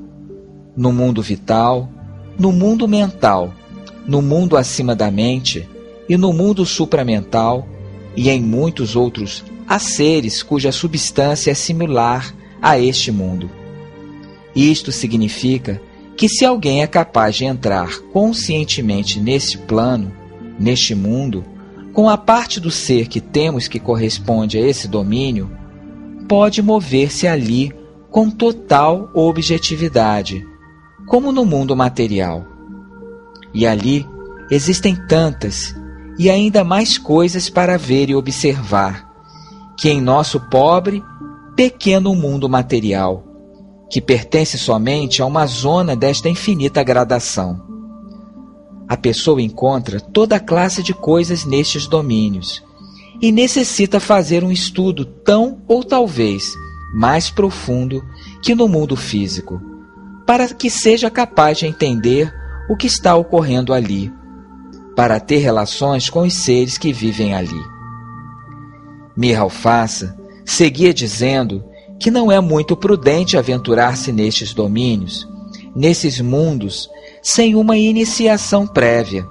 No 0.74 0.94
mundo 0.94 1.22
vital, 1.22 1.90
no 2.38 2.52
mundo 2.52 2.88
mental, 2.88 3.54
no 4.08 4.22
mundo 4.22 4.58
acima 4.58 4.96
da 4.96 5.12
mente 5.12 5.68
e 6.08 6.18
no 6.18 6.34
mundo 6.34 6.66
supramental, 6.66 7.68
e 8.16 8.30
em 8.30 8.42
muitos 8.42 8.96
outros 8.96 9.44
há 9.68 9.80
seres 9.80 10.44
cuja 10.44 10.72
substância 10.72 11.52
é 11.52 11.54
similar 11.54 12.36
a 12.62 12.78
este 12.78 13.12
mundo. 13.12 13.50
Isto 14.56 14.92
significa 14.92 15.82
que 16.18 16.28
se 16.28 16.46
alguém 16.46 16.82
é 16.82 16.88
capaz 16.88 17.36
de 17.36 17.46
entrar 17.46 18.00
conscientemente 18.12 19.20
neste 19.20 19.58
plano, 19.58 20.12
neste 20.60 20.94
mundo, 20.94 21.46
com 21.94 22.10
a 22.10 22.18
parte 22.18 22.60
do 22.60 22.70
ser 22.70 23.08
que 23.08 23.22
temos 23.22 23.68
que 23.68 23.80
corresponde 23.80 24.58
a 24.58 24.62
esse 24.62 24.88
domínio, 24.88 25.50
pode 26.28 26.62
mover-se 26.62 27.28
ali 27.28 27.74
com 28.10 28.30
total 28.30 29.10
objetividade, 29.14 30.46
como 31.12 31.34
no 31.34 31.44
mundo 31.44 31.76
material. 31.76 32.48
E 33.54 33.68
ali 33.68 34.08
existem 34.50 34.96
tantas 34.96 35.76
e 36.18 36.30
ainda 36.30 36.64
mais 36.64 36.98
coisas 36.98 37.50
para 37.50 37.78
ver 37.78 38.10
e 38.10 38.16
observar, 38.16 39.12
que 39.78 39.90
em 39.90 40.00
nosso 40.00 40.40
pobre, 40.40 41.04
pequeno 41.54 42.16
mundo 42.16 42.48
material, 42.48 43.26
que 43.90 44.00
pertence 44.00 44.58
somente 44.58 45.22
a 45.22 45.26
uma 45.26 45.46
zona 45.48 45.98
desta 45.98 46.30
infinita 46.30 46.82
gradação. 46.82 47.62
A 48.88 48.96
pessoa 48.96 49.42
encontra 49.42 50.00
toda 50.00 50.40
classe 50.40 50.82
de 50.82 50.94
coisas 50.94 51.44
nestes 51.44 51.88
domínios 51.88 52.64
e 53.22 53.34
necessita 53.34 54.00
fazer 54.00 54.46
um 54.46 54.52
estudo 54.52 55.04
tão 55.04 55.62
ou 55.68 55.84
talvez 55.84 56.54
mais 56.96 57.30
profundo 57.30 58.02
que 58.42 58.56
no 58.56 58.70
mundo 58.70 58.96
físico, 58.96 59.71
para 60.32 60.48
que 60.48 60.70
seja 60.70 61.12
capaz 61.12 61.58
de 61.58 61.66
entender 61.66 62.34
o 62.70 62.78
que 62.78 62.88
está 62.88 63.18
ocorrendo 63.18 63.74
ali, 63.74 64.10
para 64.96 65.20
ter 65.20 65.40
relações 65.40 66.10
com 66.10 66.22
os 66.22 66.34
seres 66.34 66.78
que 66.78 66.94
vivem 66.94 67.36
ali. 67.36 67.62
Miralfaça 69.14 70.18
seguia 70.46 70.94
dizendo 70.94 71.66
que 72.00 72.10
não 72.10 72.32
é 72.32 72.40
muito 72.40 72.78
prudente 72.78 73.36
aventurar-se 73.36 74.14
nestes 74.14 74.54
domínios, 74.54 75.28
nesses 75.76 76.22
mundos, 76.22 76.90
sem 77.22 77.54
uma 77.54 77.76
iniciação 77.76 78.66
prévia 78.66 79.28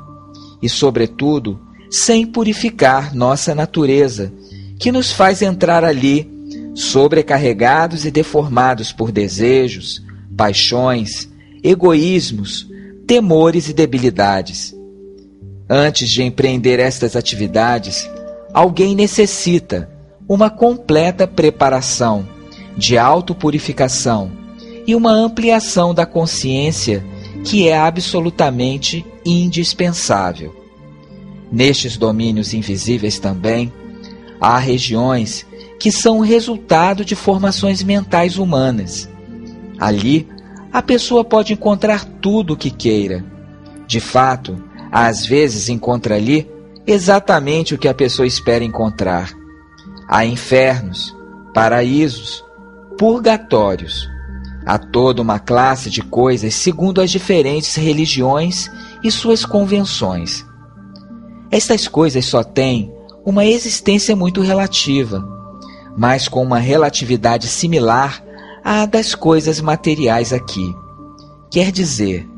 e, 0.60 0.68
sobretudo, 0.68 1.58
sem 1.90 2.26
purificar 2.26 3.14
nossa 3.14 3.54
natureza, 3.54 4.30
que 4.78 4.92
nos 4.92 5.10
faz 5.10 5.40
entrar 5.40 5.82
ali, 5.82 6.30
sobrecarregados 6.74 8.04
e 8.04 8.10
deformados 8.10 8.92
por 8.92 9.10
desejos, 9.10 10.09
paixões, 10.40 11.28
egoísmos, 11.62 12.66
temores 13.06 13.68
e 13.68 13.74
debilidades. 13.74 14.74
Antes 15.68 16.08
de 16.08 16.22
empreender 16.22 16.80
estas 16.80 17.14
atividades, 17.14 18.08
alguém 18.50 18.94
necessita 18.94 19.90
uma 20.26 20.48
completa 20.48 21.26
preparação 21.26 22.26
de 22.74 22.96
autopurificação 22.96 24.32
e 24.86 24.94
uma 24.94 25.12
ampliação 25.12 25.92
da 25.92 26.06
consciência 26.06 27.04
que 27.44 27.68
é 27.68 27.76
absolutamente 27.76 29.04
indispensável. 29.26 30.56
Nestes 31.52 31.98
domínios 31.98 32.54
invisíveis 32.54 33.18
também, 33.18 33.70
há 34.40 34.58
regiões 34.58 35.44
que 35.78 35.92
são 35.92 36.20
resultado 36.20 37.04
de 37.04 37.14
formações 37.14 37.82
mentais 37.82 38.38
humanas. 38.38 39.06
Ali, 39.80 40.28
a 40.70 40.82
pessoa 40.82 41.24
pode 41.24 41.54
encontrar 41.54 42.04
tudo 42.04 42.52
o 42.52 42.56
que 42.56 42.70
queira. 42.70 43.24
De 43.86 43.98
fato, 43.98 44.62
às 44.92 45.24
vezes 45.24 45.70
encontra 45.70 46.16
ali 46.16 46.48
exatamente 46.86 47.74
o 47.74 47.78
que 47.78 47.88
a 47.88 47.94
pessoa 47.94 48.26
espera 48.26 48.62
encontrar. 48.62 49.32
Há 50.06 50.24
infernos, 50.26 51.16
paraísos, 51.54 52.44
purgatórios. 52.98 54.06
Há 54.66 54.78
toda 54.78 55.22
uma 55.22 55.38
classe 55.38 55.88
de 55.88 56.02
coisas 56.02 56.54
segundo 56.54 57.00
as 57.00 57.10
diferentes 57.10 57.74
religiões 57.74 58.70
e 59.02 59.10
suas 59.10 59.44
convenções. 59.44 60.44
Estas 61.50 61.88
coisas 61.88 62.26
só 62.26 62.44
têm 62.44 62.92
uma 63.24 63.44
existência 63.44 64.14
muito 64.14 64.40
relativa, 64.40 65.24
mas 65.96 66.28
com 66.28 66.42
uma 66.42 66.58
relatividade 66.58 67.48
similar 67.48 68.22
à 68.64 68.86
das 68.86 69.14
coisas 69.14 69.60
materiais 69.60 70.32
aqui. 70.32 70.74
Quer 71.50 71.72
dizer, 71.72 72.28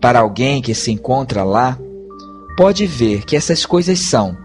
para 0.00 0.20
alguém 0.20 0.62
que 0.62 0.74
se 0.74 0.90
encontra 0.90 1.44
lá, 1.44 1.78
pode 2.56 2.86
ver 2.86 3.24
que 3.24 3.36
essas 3.36 3.66
coisas 3.66 4.08
são 4.08 4.36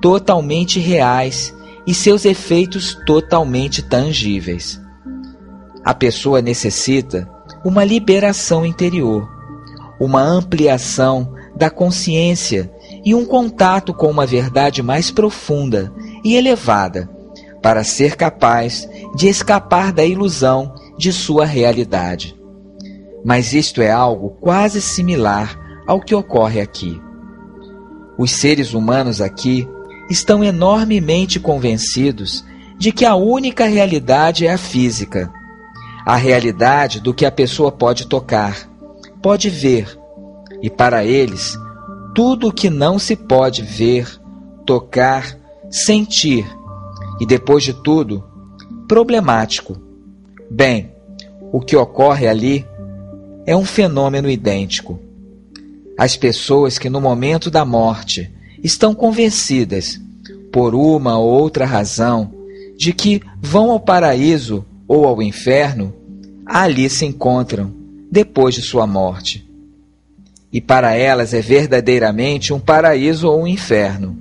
totalmente 0.00 0.78
reais 0.78 1.54
e 1.86 1.94
seus 1.94 2.24
efeitos 2.24 2.96
totalmente 3.06 3.82
tangíveis. 3.82 4.80
A 5.84 5.94
pessoa 5.94 6.42
necessita 6.42 7.28
uma 7.64 7.84
liberação 7.84 8.64
interior, 8.64 9.28
uma 9.98 10.22
ampliação 10.22 11.32
da 11.54 11.70
consciência 11.70 12.70
e 13.04 13.14
um 13.14 13.24
contato 13.24 13.94
com 13.94 14.10
uma 14.10 14.26
verdade 14.26 14.82
mais 14.82 15.10
profunda 15.10 15.92
e 16.24 16.36
elevada, 16.36 17.08
para 17.64 17.82
ser 17.82 18.14
capaz 18.14 18.86
de 19.16 19.26
escapar 19.26 19.90
da 19.90 20.04
ilusão 20.04 20.74
de 20.98 21.10
sua 21.10 21.46
realidade. 21.46 22.36
Mas 23.24 23.54
isto 23.54 23.80
é 23.80 23.90
algo 23.90 24.36
quase 24.38 24.82
similar 24.82 25.58
ao 25.86 25.98
que 25.98 26.14
ocorre 26.14 26.60
aqui. 26.60 27.00
Os 28.18 28.32
seres 28.32 28.74
humanos 28.74 29.22
aqui 29.22 29.66
estão 30.10 30.44
enormemente 30.44 31.40
convencidos 31.40 32.44
de 32.78 32.92
que 32.92 33.06
a 33.06 33.14
única 33.14 33.64
realidade 33.64 34.46
é 34.46 34.52
a 34.52 34.58
física, 34.58 35.32
a 36.04 36.16
realidade 36.16 37.00
do 37.00 37.14
que 37.14 37.24
a 37.24 37.32
pessoa 37.32 37.72
pode 37.72 38.06
tocar, 38.08 38.68
pode 39.22 39.48
ver, 39.48 39.98
e 40.60 40.68
para 40.68 41.02
eles 41.02 41.56
tudo 42.14 42.48
o 42.48 42.52
que 42.52 42.68
não 42.68 42.98
se 42.98 43.16
pode 43.16 43.62
ver, 43.62 44.06
tocar, 44.66 45.34
sentir 45.70 46.46
e, 47.24 47.26
depois 47.26 47.64
de 47.64 47.72
tudo, 47.72 48.22
problemático. 48.86 49.80
Bem, 50.50 50.92
o 51.50 51.58
que 51.58 51.74
ocorre 51.74 52.28
ali 52.28 52.66
é 53.46 53.56
um 53.56 53.64
fenômeno 53.64 54.28
idêntico. 54.28 55.00
As 55.96 56.18
pessoas 56.18 56.78
que 56.78 56.90
no 56.90 57.00
momento 57.00 57.50
da 57.50 57.64
morte 57.64 58.30
estão 58.62 58.94
convencidas, 58.94 59.98
por 60.52 60.74
uma 60.74 61.18
ou 61.18 61.30
outra 61.30 61.64
razão, 61.64 62.30
de 62.76 62.92
que 62.92 63.22
vão 63.40 63.70
ao 63.70 63.80
paraíso 63.80 64.62
ou 64.86 65.06
ao 65.06 65.22
inferno, 65.22 65.94
ali 66.44 66.90
se 66.90 67.06
encontram 67.06 67.72
depois 68.10 68.54
de 68.54 68.60
sua 68.60 68.86
morte 68.86 69.48
e 70.52 70.60
para 70.60 70.94
elas 70.94 71.32
é 71.32 71.40
verdadeiramente 71.40 72.52
um 72.52 72.60
paraíso 72.60 73.28
ou 73.28 73.44
um 73.44 73.46
inferno. 73.46 74.16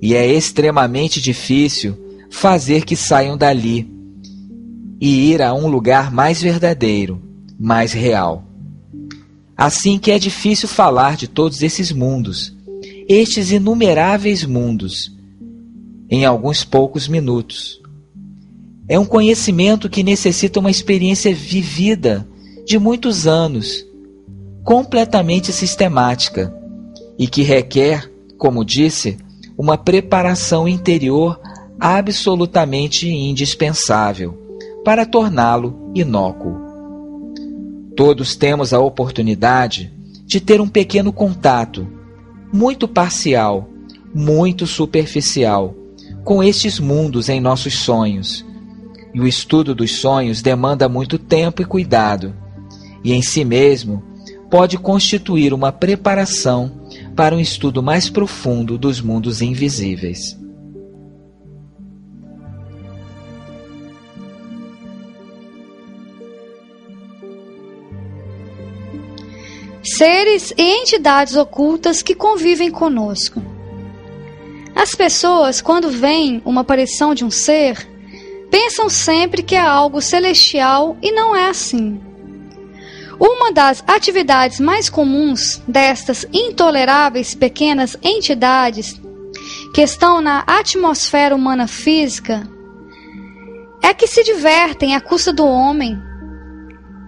E 0.00 0.14
é 0.14 0.24
extremamente 0.24 1.20
difícil 1.20 2.09
fazer 2.30 2.84
que 2.84 2.96
saiam 2.96 3.36
dali 3.36 3.90
e 5.00 5.32
ir 5.32 5.42
a 5.42 5.52
um 5.52 5.66
lugar 5.66 6.12
mais 6.12 6.40
verdadeiro, 6.40 7.20
mais 7.58 7.92
real. 7.92 8.44
Assim 9.56 9.98
que 9.98 10.10
é 10.10 10.18
difícil 10.18 10.68
falar 10.68 11.16
de 11.16 11.28
todos 11.28 11.62
esses 11.62 11.92
mundos 11.92 12.58
estes 13.12 13.50
inumeráveis 13.50 14.44
mundos 14.44 15.12
em 16.08 16.24
alguns 16.24 16.62
poucos 16.62 17.08
minutos. 17.08 17.80
É 18.88 18.96
um 18.96 19.04
conhecimento 19.04 19.90
que 19.90 20.04
necessita 20.04 20.60
uma 20.60 20.70
experiência 20.70 21.34
vivida 21.34 22.24
de 22.64 22.78
muitos 22.78 23.26
anos, 23.26 23.84
completamente 24.62 25.52
sistemática 25.52 26.54
e 27.18 27.26
que 27.26 27.42
requer, 27.42 28.08
como 28.38 28.64
disse, 28.64 29.18
uma 29.58 29.76
preparação 29.76 30.68
interior 30.68 31.40
absolutamente 31.80 33.08
indispensável 33.08 34.38
para 34.84 35.06
torná-lo 35.06 35.90
inócuo. 35.94 36.60
Todos 37.96 38.36
temos 38.36 38.74
a 38.74 38.80
oportunidade 38.80 39.90
de 40.26 40.40
ter 40.40 40.60
um 40.60 40.68
pequeno 40.68 41.12
contato, 41.12 41.88
muito 42.52 42.86
parcial, 42.86 43.68
muito 44.14 44.66
superficial, 44.66 45.74
com 46.22 46.42
estes 46.42 46.78
mundos 46.78 47.28
em 47.28 47.40
nossos 47.40 47.74
sonhos. 47.74 48.44
E 49.14 49.20
o 49.20 49.26
estudo 49.26 49.74
dos 49.74 49.92
sonhos 49.92 50.42
demanda 50.42 50.88
muito 50.88 51.18
tempo 51.18 51.62
e 51.62 51.64
cuidado, 51.64 52.34
e 53.02 53.12
em 53.12 53.22
si 53.22 53.44
mesmo 53.44 54.02
pode 54.50 54.76
constituir 54.76 55.52
uma 55.54 55.72
preparação 55.72 56.70
para 57.16 57.34
um 57.34 57.40
estudo 57.40 57.82
mais 57.82 58.10
profundo 58.10 58.76
dos 58.76 59.00
mundos 59.00 59.40
invisíveis. 59.40 60.39
Seres 69.96 70.52
e 70.56 70.62
entidades 70.62 71.34
ocultas 71.34 72.00
que 72.00 72.14
convivem 72.14 72.70
conosco. 72.70 73.42
As 74.74 74.94
pessoas, 74.94 75.60
quando 75.60 75.90
veem 75.90 76.40
uma 76.44 76.60
aparição 76.60 77.14
de 77.14 77.24
um 77.24 77.30
ser, 77.30 77.88
pensam 78.50 78.88
sempre 78.88 79.42
que 79.42 79.56
é 79.56 79.60
algo 79.60 80.00
celestial 80.00 80.96
e 81.02 81.10
não 81.10 81.34
é 81.34 81.48
assim. 81.48 82.00
Uma 83.18 83.52
das 83.52 83.82
atividades 83.86 84.60
mais 84.60 84.88
comuns 84.88 85.60
destas 85.66 86.24
intoleráveis 86.32 87.34
pequenas 87.34 87.96
entidades 88.02 89.00
que 89.74 89.82
estão 89.82 90.20
na 90.20 90.44
atmosfera 90.46 91.34
humana 91.34 91.66
física 91.66 92.48
é 93.82 93.92
que 93.92 94.06
se 94.06 94.22
divertem 94.22 94.94
à 94.94 95.00
custa 95.00 95.32
do 95.32 95.44
homem. 95.44 96.09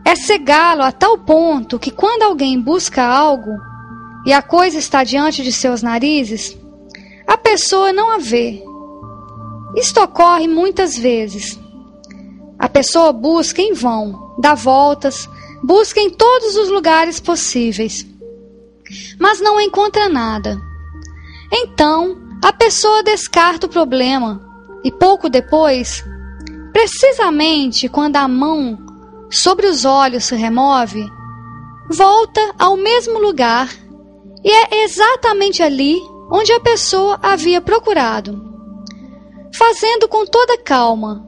É 0.05 0.17
cegá-lo 0.17 0.83
a 0.83 0.91
tal 0.91 1.19
ponto 1.19 1.79
que 1.79 1.91
quando 1.91 2.23
alguém 2.23 2.61
busca 2.61 3.03
algo 3.03 3.51
e 4.27 4.33
a 4.33 4.43
coisa 4.43 4.79
está 4.79 5.05
diante 5.05 5.43
de 5.43 5.53
seus 5.53 5.83
narizes, 5.83 6.57
a 7.27 7.37
pessoa 7.37 7.93
não 7.93 8.11
a 8.11 8.19
vê. 8.19 8.63
Isto 9.77 10.01
ocorre 10.01 10.49
muitas 10.49 10.97
vezes. 10.97 11.59
A 12.59 12.69
pessoa 12.69 13.13
busca 13.13 13.63
em 13.63 13.73
vão, 13.73 14.35
dá 14.39 14.55
voltas, 14.55 15.29
busca 15.63 16.01
em 16.01 16.11
todos 16.11 16.57
os 16.57 16.69
lugares 16.69 17.21
possíveis, 17.21 18.07
mas 19.19 19.41
não 19.41 19.61
encontra 19.61 20.09
nada. 20.09 20.61
Então, 21.53 22.17
a 22.43 22.53
pessoa 22.53 23.03
descarta 23.03 23.67
o 23.67 23.71
problema 23.71 24.41
e 24.85 24.91
pouco 24.91 25.29
depois, 25.29 26.05
precisamente 26.73 27.89
quando 27.89 28.17
a 28.17 28.27
mão 28.27 28.79
sobre 29.33 29.67
os 29.67 29.87
olhos 29.87 30.25
se 30.25 30.37
remove, 30.37 31.11
volta 31.91 32.55
ao 32.59 32.77
mesmo 32.77 33.19
lugar 33.19 33.69
e 34.45 34.51
é 34.51 34.85
exatamente 34.85 35.63
ali 35.63 35.99
onde 36.31 36.53
a 36.53 36.61
pessoa 36.61 37.19
havia 37.23 37.61
procurado. 37.61 38.53
Fazendo 39.55 40.07
com 40.07 40.27
toda 40.27 40.59
calma, 40.59 41.27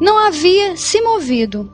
não 0.00 0.18
havia 0.18 0.76
se 0.76 1.00
movido. 1.00 1.72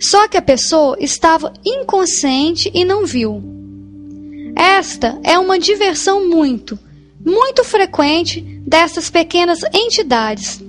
Só 0.00 0.28
que 0.28 0.36
a 0.36 0.42
pessoa 0.42 0.96
estava 1.00 1.52
inconsciente 1.64 2.70
e 2.74 2.84
não 2.84 3.04
viu. 3.06 3.42
Esta 4.56 5.18
é 5.24 5.38
uma 5.38 5.58
diversão 5.58 6.28
muito, 6.28 6.78
muito 7.24 7.64
frequente 7.64 8.40
dessas 8.66 9.10
pequenas 9.10 9.60
entidades. 9.72 10.62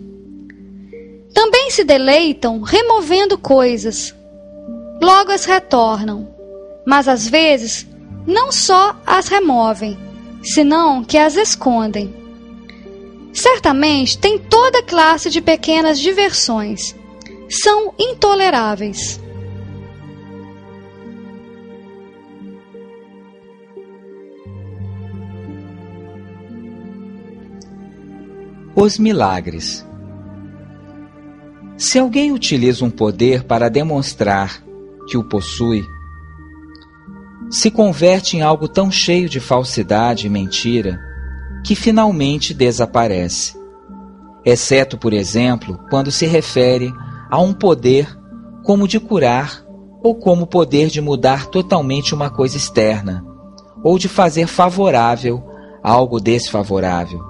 Também 1.36 1.70
se 1.70 1.84
deleitam 1.84 2.62
removendo 2.62 3.38
coisas. 3.38 4.16
Logo 5.02 5.34
as 5.34 5.44
retornam, 5.44 6.34
mas 6.88 7.10
às 7.10 7.28
vezes 7.28 7.86
não 8.26 8.54
só 8.54 8.96
as 9.06 9.28
removem, 9.28 10.00
senão 10.42 11.04
que 11.04 11.18
as 11.18 11.36
escondem. 11.36 12.16
Certamente 13.34 14.18
tem 14.18 14.40
toda 14.40 14.82
classe 14.82 15.30
de 15.30 15.42
pequenas 15.42 16.00
diversões. 16.00 16.96
São 17.50 17.94
intoleráveis. 18.00 19.20
Os 28.74 28.98
milagres. 28.98 29.86
Se 31.78 32.00
alguém 32.00 32.32
utiliza 32.32 32.86
um 32.86 32.90
poder 32.90 33.44
para 33.44 33.70
demonstrar 33.70 34.64
que 35.08 35.18
o 35.18 35.24
possui, 35.24 35.84
se 37.50 37.70
converte 37.70 38.38
em 38.38 38.42
algo 38.42 38.68
tão 38.68 38.90
cheio 38.90 39.30
de 39.30 39.40
falsidade 39.40 40.26
e 40.26 40.30
mentira 40.30 41.00
que 41.66 41.76
finalmente 41.76 42.54
desaparece. 42.54 43.60
Exceto, 44.44 44.98
por 44.98 45.14
exemplo, 45.14 45.80
quando 45.90 46.12
se 46.12 46.26
refere 46.26 46.94
a 47.30 47.40
um 47.40 47.54
poder 47.54 48.08
como 48.64 48.88
de 48.88 49.00
curar 49.00 49.66
ou 50.02 50.16
como 50.16 50.46
poder 50.46 50.90
de 50.90 51.02
mudar 51.02 51.48
totalmente 51.48 52.14
uma 52.14 52.30
coisa 52.30 52.56
externa, 52.56 53.26
ou 53.84 53.98
de 53.98 54.08
fazer 54.08 54.46
favorável 54.46 55.44
algo 55.84 56.20
desfavorável. 56.20 57.24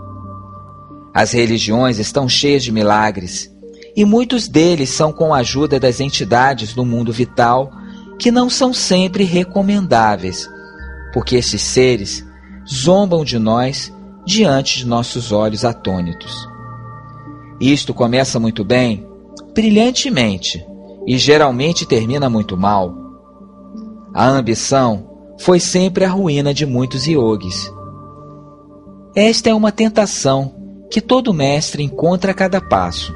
As 1.14 1.32
religiões 1.32 2.00
estão 2.00 2.28
cheias 2.28 2.64
de 2.64 2.74
milagres, 2.74 3.50
e 3.96 4.04
muitos 4.04 4.48
deles 4.48 4.90
são 4.90 5.14
com 5.14 5.34
a 5.34 5.38
ajuda 5.38 5.80
das 5.80 6.00
entidades 6.00 6.74
do 6.74 6.86
mundo 6.86 7.14
vital 7.14 7.72
que 8.20 8.32
não 8.32 8.50
são 8.50 8.74
sempre 8.74 9.24
recomendáveis, 9.24 10.50
porque 11.14 11.38
esses 11.38 11.62
seres 11.62 12.26
zombam 12.68 13.24
de 13.24 13.40
nós 13.40 13.94
diante 14.26 14.80
de 14.80 14.86
nossos 14.86 15.32
olhos 15.32 15.64
atônitos. 15.64 16.48
Isto 17.60 17.94
começa 17.94 18.40
muito 18.40 18.66
bem, 18.66 19.08
brilhantemente, 19.54 20.66
e 21.08 21.18
geralmente 21.18 21.86
termina 21.86 22.30
muito 22.30 22.58
mal. 22.58 22.94
A 24.14 24.28
ambição 24.28 25.10
foi 25.40 25.60
sempre 25.60 26.04
a 26.04 26.10
ruína 26.10 26.54
de 26.54 26.66
muitos 26.66 27.06
yogis. 27.06 27.72
Esta 29.16 29.50
é 29.50 29.54
uma 29.54 29.72
tentação 29.72 30.56
que 30.92 31.00
todo 31.00 31.34
mestre 31.34 31.84
encontra 31.84 32.32
a 32.32 32.34
cada 32.34 32.60
passo, 32.60 33.14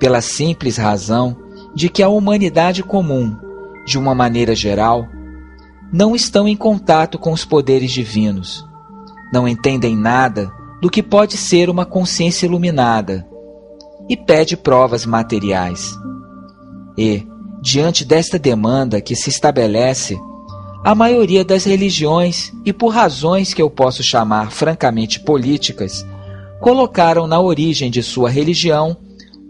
pela 0.00 0.20
simples 0.20 0.76
razão 0.76 1.36
de 1.72 1.88
que 1.88 2.02
a 2.02 2.08
humanidade 2.08 2.82
comum 2.82 3.36
de 3.86 3.98
uma 3.98 4.14
maneira 4.14 4.54
geral, 4.54 5.06
não 5.92 6.14
estão 6.14 6.46
em 6.46 6.56
contato 6.56 7.18
com 7.18 7.32
os 7.32 7.44
poderes 7.44 7.90
divinos, 7.90 8.64
não 9.32 9.48
entendem 9.48 9.96
nada 9.96 10.50
do 10.80 10.88
que 10.88 11.02
pode 11.02 11.36
ser 11.36 11.68
uma 11.68 11.84
consciência 11.84 12.46
iluminada 12.46 13.26
e 14.08 14.16
pede 14.16 14.56
provas 14.56 15.04
materiais. 15.04 15.94
E, 16.96 17.26
diante 17.60 18.04
desta 18.04 18.38
demanda 18.38 19.00
que 19.00 19.16
se 19.16 19.28
estabelece, 19.28 20.18
a 20.84 20.94
maioria 20.94 21.44
das 21.44 21.64
religiões, 21.64 22.52
e 22.64 22.72
por 22.72 22.88
razões 22.88 23.52
que 23.52 23.60
eu 23.60 23.68
posso 23.68 24.02
chamar 24.02 24.50
francamente 24.50 25.20
políticas, 25.20 26.06
colocaram 26.60 27.26
na 27.26 27.40
origem 27.40 27.90
de 27.90 28.02
sua 28.02 28.30
religião 28.30 28.96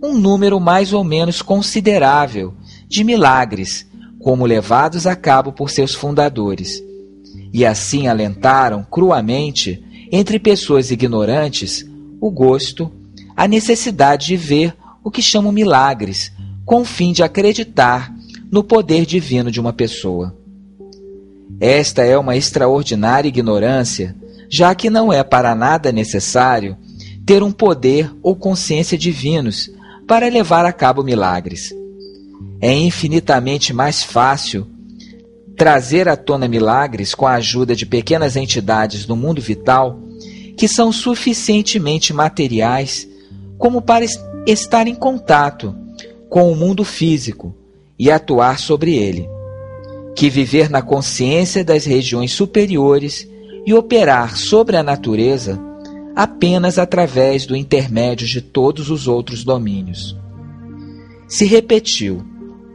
um 0.02 0.16
número 0.16 0.58
mais 0.58 0.92
ou 0.92 1.04
menos 1.04 1.42
considerável 1.42 2.54
de 2.88 3.04
milagres 3.04 3.86
como 4.18 4.46
levados 4.46 5.06
a 5.06 5.16
cabo 5.16 5.52
por 5.52 5.70
seus 5.70 5.94
fundadores, 5.94 6.82
e 7.52 7.64
assim 7.64 8.06
alentaram 8.06 8.86
cruamente, 8.88 9.82
entre 10.12 10.38
pessoas 10.38 10.90
ignorantes, 10.90 11.86
o 12.20 12.30
gosto, 12.30 12.90
a 13.36 13.48
necessidade 13.48 14.26
de 14.26 14.36
ver 14.36 14.76
o 15.02 15.10
que 15.10 15.22
chamam 15.22 15.52
milagres, 15.52 16.32
com 16.64 16.82
o 16.82 16.84
fim 16.84 17.12
de 17.12 17.22
acreditar 17.22 18.14
no 18.50 18.62
poder 18.62 19.06
divino 19.06 19.50
de 19.50 19.60
uma 19.60 19.72
pessoa. 19.72 20.36
Esta 21.58 22.02
é 22.02 22.16
uma 22.18 22.36
extraordinária 22.36 23.28
ignorância, 23.28 24.14
já 24.48 24.74
que 24.74 24.90
não 24.90 25.12
é 25.12 25.22
para 25.22 25.54
nada 25.54 25.92
necessário 25.92 26.76
ter 27.24 27.42
um 27.42 27.52
poder 27.52 28.12
ou 28.22 28.34
consciência 28.34 28.98
divinos 28.98 29.70
para 30.10 30.28
levar 30.28 30.64
a 30.66 30.72
cabo 30.72 31.04
milagres. 31.04 31.72
É 32.60 32.74
infinitamente 32.74 33.72
mais 33.72 34.02
fácil 34.02 34.66
trazer 35.56 36.08
à 36.08 36.16
tona 36.16 36.48
milagres 36.48 37.14
com 37.14 37.28
a 37.28 37.34
ajuda 37.34 37.76
de 37.76 37.86
pequenas 37.86 38.34
entidades 38.34 39.06
no 39.06 39.14
mundo 39.14 39.40
vital 39.40 40.00
que 40.56 40.66
são 40.66 40.90
suficientemente 40.90 42.12
materiais 42.12 43.08
como 43.56 43.80
para 43.80 44.04
estar 44.48 44.88
em 44.88 44.96
contato 44.96 45.76
com 46.28 46.50
o 46.50 46.56
mundo 46.56 46.84
físico 46.84 47.54
e 47.96 48.10
atuar 48.10 48.58
sobre 48.58 48.96
ele, 48.96 49.28
que 50.16 50.28
viver 50.28 50.68
na 50.68 50.82
consciência 50.82 51.64
das 51.64 51.84
regiões 51.84 52.32
superiores 52.32 53.28
e 53.64 53.72
operar 53.72 54.36
sobre 54.36 54.76
a 54.76 54.82
natureza 54.82 55.69
apenas 56.20 56.78
através 56.78 57.46
do 57.46 57.56
intermédio 57.56 58.26
de 58.26 58.42
todos 58.42 58.90
os 58.90 59.08
outros 59.08 59.42
domínios. 59.42 60.14
Se 61.26 61.46
repetiu 61.46 62.22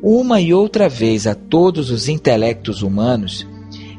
uma 0.01 0.41
e 0.41 0.51
outra 0.51 0.89
vez 0.89 1.27
a 1.27 1.35
todos 1.35 1.91
os 1.91 2.09
intelectos 2.09 2.81
humanos 2.81 3.45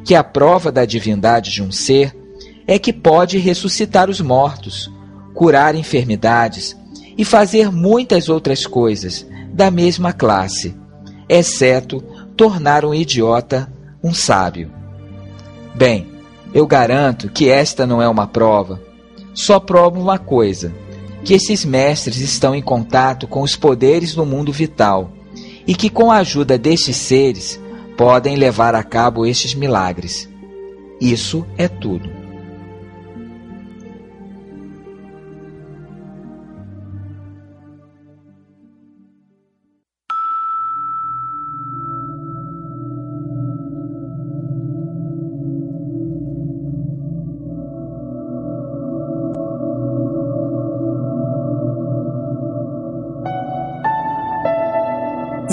que 0.04 0.16
a 0.16 0.24
prova 0.24 0.72
da 0.72 0.84
divindade 0.84 1.52
de 1.52 1.62
um 1.62 1.70
ser 1.70 2.12
é 2.66 2.76
que 2.76 2.92
pode 2.92 3.38
ressuscitar 3.38 4.10
os 4.10 4.20
mortos, 4.20 4.90
curar 5.32 5.76
enfermidades 5.76 6.76
e 7.16 7.24
fazer 7.24 7.70
muitas 7.70 8.28
outras 8.28 8.66
coisas 8.66 9.24
da 9.52 9.70
mesma 9.70 10.12
classe, 10.12 10.74
exceto 11.28 12.02
tornar 12.36 12.84
um 12.84 12.92
idiota 12.92 13.72
um 14.02 14.12
sábio. 14.12 14.72
Bem, 15.72 16.08
eu 16.52 16.66
garanto 16.66 17.28
que 17.30 17.48
esta 17.48 17.86
não 17.86 18.02
é 18.02 18.08
uma 18.08 18.26
prova. 18.26 18.85
Só 19.36 19.60
prova 19.60 20.00
uma 20.00 20.18
coisa: 20.18 20.74
que 21.22 21.34
esses 21.34 21.64
mestres 21.64 22.18
estão 22.18 22.54
em 22.54 22.62
contato 22.62 23.28
com 23.28 23.42
os 23.42 23.54
poderes 23.54 24.14
do 24.14 24.24
mundo 24.24 24.50
vital 24.50 25.12
e 25.66 25.74
que, 25.74 25.90
com 25.90 26.10
a 26.10 26.16
ajuda 26.16 26.56
destes 26.56 26.96
seres, 26.96 27.60
podem 27.98 28.36
levar 28.36 28.74
a 28.74 28.82
cabo 28.82 29.26
estes 29.26 29.54
milagres. 29.54 30.28
Isso 30.98 31.46
é 31.58 31.68
tudo. 31.68 32.15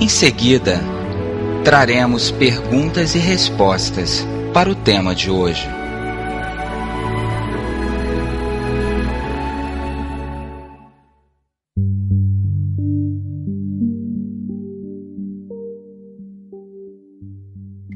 Em 0.00 0.08
seguida, 0.08 0.80
traremos 1.64 2.30
perguntas 2.30 3.14
e 3.14 3.18
respostas 3.18 4.26
para 4.52 4.68
o 4.70 4.74
tema 4.74 5.14
de 5.14 5.30
hoje. 5.30 5.66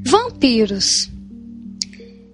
Vampiros. 0.07 1.09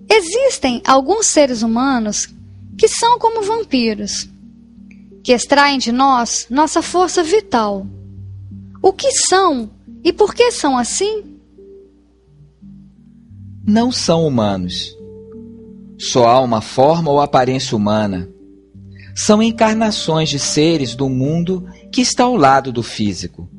Existem 0.08 0.82
alguns 0.86 1.26
seres 1.26 1.64
humanos 1.64 2.30
que 2.78 2.88
são 2.88 3.18
como 3.18 3.42
vampiros, 3.42 4.30
que 5.24 5.34
extraem 5.34 5.80
de 5.80 5.92
nós 5.92 6.46
nossa 6.50 6.84
força 6.84 7.24
vital. 7.24 7.86
O 8.86 8.94
que 8.94 9.10
são 9.28 9.68
e 10.04 10.14
por 10.14 10.36
que 10.36 10.52
são 10.52 10.78
assim? 10.78 11.24
Não 13.66 13.92
são 13.92 14.28
humanos. 14.28 14.96
Só 15.98 16.28
há 16.28 16.40
uma 16.40 16.62
forma 16.62 17.10
ou 17.10 17.20
aparência 17.20 17.76
humana. 17.76 18.30
São 19.16 19.42
encarnações 19.42 20.30
de 20.30 20.38
seres 20.38 20.94
do 20.94 21.10
mundo 21.10 21.68
que 21.92 22.00
está 22.00 22.26
ao 22.26 22.36
lado 22.36 22.72
do 22.72 22.84
físico. 22.84 23.50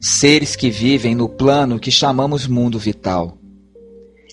Seres 0.00 0.56
que 0.56 0.68
vivem 0.68 1.14
no 1.14 1.28
plano 1.28 1.78
que 1.78 1.92
chamamos 1.92 2.48
mundo 2.48 2.76
vital. 2.76 3.38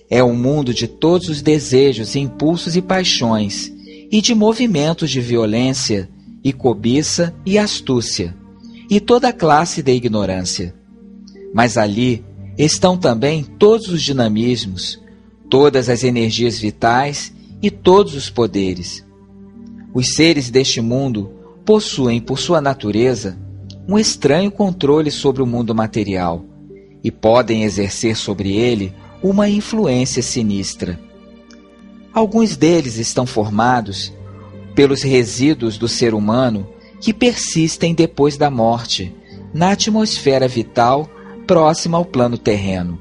É 0.09 0.23
um 0.23 0.35
mundo 0.35 0.73
de 0.73 0.87
todos 0.87 1.29
os 1.29 1.43
desejos, 1.43 2.15
impulsos 2.15 2.75
e 2.75 2.81
paixões, 2.81 3.71
e 4.11 4.19
de 4.19 4.33
movimentos 4.33 5.11
de 5.11 5.21
violência, 5.21 6.09
e 6.43 6.51
cobiça 6.51 7.35
e 7.45 7.59
astúcia, 7.59 8.35
e 8.95 8.99
toda 8.99 9.33
classe 9.33 9.81
de 9.81 9.91
ignorância. 9.91 10.71
Mas 11.51 11.79
ali 11.79 12.23
estão 12.55 12.95
também 12.95 13.43
todos 13.43 13.87
os 13.87 14.03
dinamismos, 14.03 15.01
todas 15.49 15.89
as 15.89 16.03
energias 16.03 16.59
vitais 16.59 17.33
e 17.59 17.71
todos 17.71 18.13
os 18.13 18.29
poderes. 18.29 19.03
Os 19.95 20.13
seres 20.13 20.51
deste 20.51 20.79
mundo 20.79 21.31
possuem, 21.65 22.21
por 22.21 22.37
sua 22.37 22.61
natureza, 22.61 23.35
um 23.87 23.97
estranho 23.97 24.51
controle 24.51 25.09
sobre 25.09 25.41
o 25.41 25.47
mundo 25.47 25.73
material 25.73 26.45
e 27.03 27.09
podem 27.09 27.63
exercer 27.63 28.15
sobre 28.15 28.55
ele 28.55 28.93
uma 29.23 29.49
influência 29.49 30.21
sinistra. 30.21 30.99
Alguns 32.13 32.55
deles 32.55 32.97
estão 32.97 33.25
formados 33.25 34.13
pelos 34.75 35.01
resíduos 35.01 35.79
do 35.79 35.87
ser 35.87 36.13
humano 36.13 36.67
que 37.03 37.13
persistem 37.13 37.93
depois 37.93 38.37
da 38.37 38.49
morte, 38.49 39.13
na 39.53 39.71
atmosfera 39.71 40.47
vital 40.47 41.09
próxima 41.45 41.97
ao 41.97 42.05
plano 42.05 42.37
terreno. 42.37 42.97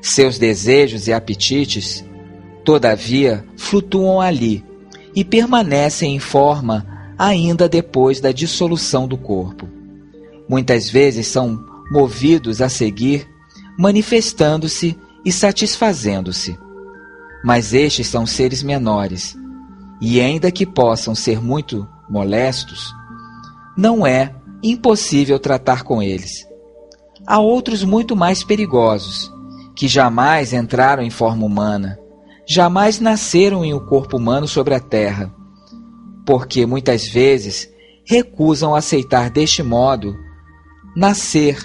Seus 0.00 0.38
desejos 0.38 1.06
e 1.06 1.12
apetites, 1.12 2.02
todavia, 2.64 3.44
flutuam 3.58 4.22
ali 4.22 4.64
e 5.14 5.22
permanecem 5.22 6.16
em 6.16 6.18
forma 6.18 6.86
ainda 7.18 7.68
depois 7.68 8.22
da 8.22 8.32
dissolução 8.32 9.06
do 9.06 9.18
corpo. 9.18 9.68
Muitas 10.48 10.88
vezes 10.88 11.26
são 11.26 11.62
movidos 11.92 12.62
a 12.62 12.70
seguir, 12.70 13.28
manifestando-se 13.78 14.96
e 15.22 15.30
satisfazendo-se. 15.30 16.58
Mas 17.44 17.74
estes 17.74 18.06
são 18.06 18.24
seres 18.24 18.62
menores, 18.62 19.36
e 20.00 20.22
ainda 20.22 20.50
que 20.50 20.64
possam 20.64 21.14
ser 21.14 21.38
muito 21.38 21.86
molestos, 22.08 22.98
não 23.76 24.06
é 24.06 24.34
impossível 24.62 25.38
tratar 25.38 25.82
com 25.82 26.02
eles. 26.02 26.46
Há 27.26 27.38
outros 27.38 27.84
muito 27.84 28.16
mais 28.16 28.42
perigosos, 28.42 29.32
que 29.74 29.88
jamais 29.88 30.52
entraram 30.52 31.02
em 31.02 31.10
forma 31.10 31.44
humana, 31.44 31.98
jamais 32.46 32.98
nasceram 32.98 33.64
em 33.64 33.72
um 33.72 33.80
corpo 33.80 34.16
humano 34.16 34.48
sobre 34.48 34.74
a 34.74 34.80
terra, 34.80 35.32
porque 36.26 36.66
muitas 36.66 37.08
vezes 37.08 37.68
recusam 38.04 38.74
aceitar 38.74 39.30
deste 39.30 39.62
modo 39.62 40.16
nascer 40.96 41.58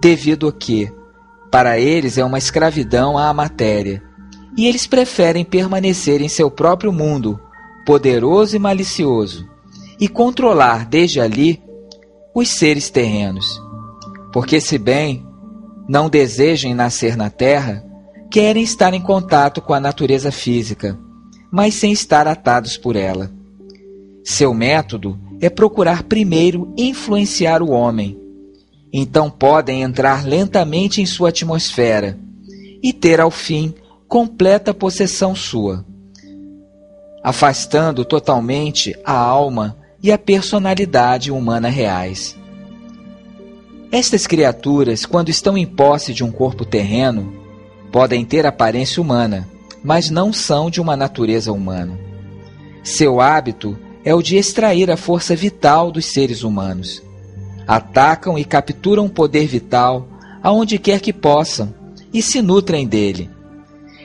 devido 0.00 0.48
a 0.48 0.52
que 0.52 0.90
para 1.50 1.78
eles 1.78 2.16
é 2.16 2.24
uma 2.24 2.38
escravidão 2.38 3.18
à 3.18 3.34
matéria, 3.34 4.02
e 4.56 4.66
eles 4.66 4.86
preferem 4.86 5.44
permanecer 5.44 6.22
em 6.22 6.28
seu 6.28 6.50
próprio 6.50 6.92
mundo, 6.92 7.40
poderoso 7.84 8.54
e 8.54 8.58
malicioso, 8.58 9.49
e 10.00 10.08
controlar 10.08 10.86
desde 10.86 11.20
ali 11.20 11.62
os 12.34 12.48
seres 12.48 12.88
terrenos. 12.88 13.60
Porque, 14.32 14.60
se 14.60 14.78
bem 14.78 15.26
não 15.88 16.08
desejam 16.08 16.74
nascer 16.74 17.16
na 17.16 17.28
terra, 17.28 17.84
querem 18.30 18.62
estar 18.62 18.94
em 18.94 19.00
contato 19.00 19.60
com 19.60 19.74
a 19.74 19.80
natureza 19.80 20.30
física, 20.30 20.98
mas 21.50 21.74
sem 21.74 21.92
estar 21.92 22.28
atados 22.28 22.76
por 22.76 22.96
ela. 22.96 23.30
Seu 24.24 24.54
método 24.54 25.18
é 25.40 25.50
procurar 25.50 26.04
primeiro 26.04 26.72
influenciar 26.76 27.60
o 27.60 27.70
homem, 27.70 28.18
então 28.92 29.28
podem 29.28 29.82
entrar 29.82 30.24
lentamente 30.24 31.00
em 31.02 31.06
sua 31.06 31.30
atmosfera 31.30 32.18
e 32.82 32.92
ter 32.92 33.20
ao 33.20 33.30
fim 33.30 33.74
completa 34.06 34.72
possessão 34.72 35.34
sua, 35.34 35.84
afastando 37.22 38.04
totalmente 38.04 38.96
a 39.04 39.12
alma 39.12 39.79
e 40.02 40.10
a 40.10 40.18
personalidade 40.18 41.30
humana 41.30 41.68
reais. 41.68 42.36
Estas 43.92 44.26
criaturas, 44.26 45.04
quando 45.04 45.28
estão 45.28 45.58
em 45.58 45.66
posse 45.66 46.14
de 46.14 46.22
um 46.22 46.30
corpo 46.30 46.64
terreno, 46.64 47.32
podem 47.90 48.24
ter 48.24 48.46
aparência 48.46 49.02
humana, 49.02 49.48
mas 49.82 50.10
não 50.10 50.32
são 50.32 50.70
de 50.70 50.80
uma 50.80 50.96
natureza 50.96 51.52
humana. 51.52 51.98
Seu 52.82 53.20
hábito 53.20 53.76
é 54.04 54.14
o 54.14 54.22
de 54.22 54.36
extrair 54.36 54.90
a 54.90 54.96
força 54.96 55.34
vital 55.34 55.90
dos 55.90 56.06
seres 56.06 56.42
humanos 56.42 57.02
atacam 57.70 58.36
e 58.36 58.44
capturam 58.44 59.06
o 59.06 59.08
poder 59.08 59.46
vital 59.46 60.08
aonde 60.42 60.76
quer 60.76 61.00
que 61.00 61.12
possam 61.12 61.72
e 62.12 62.20
se 62.20 62.42
nutrem 62.42 62.84
dele. 62.84 63.30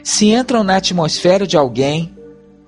Se 0.03 0.27
entram 0.27 0.63
na 0.63 0.75
atmosfera 0.75 1.47
de 1.47 1.57
alguém, 1.57 2.14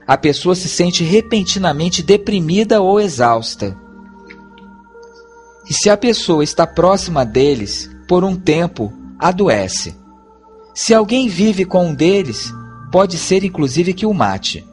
a 0.08 0.18
pessoa 0.18 0.56
se 0.56 0.70
sente 0.70 1.04
repentinamente 1.04 2.02
deprimida 2.02 2.82
ou 2.82 3.00
exausta. 3.00 3.78
E 5.70 5.74
se 5.74 5.90
a 5.90 5.98
pessoa 5.98 6.44
está 6.46 6.66
próxima 6.66 7.26
deles, 7.26 7.90
por 8.08 8.24
um 8.24 8.34
tempo, 8.34 8.94
adoece. 9.20 9.94
Se 10.74 10.94
alguém 10.94 11.28
vive 11.28 11.66
com 11.66 11.88
um 11.88 11.94
deles, 11.94 12.54
pode 12.90 13.18
ser 13.18 13.44
inclusive 13.44 13.94
que 13.94 14.06
o 14.06 14.14
mate. 14.14 14.66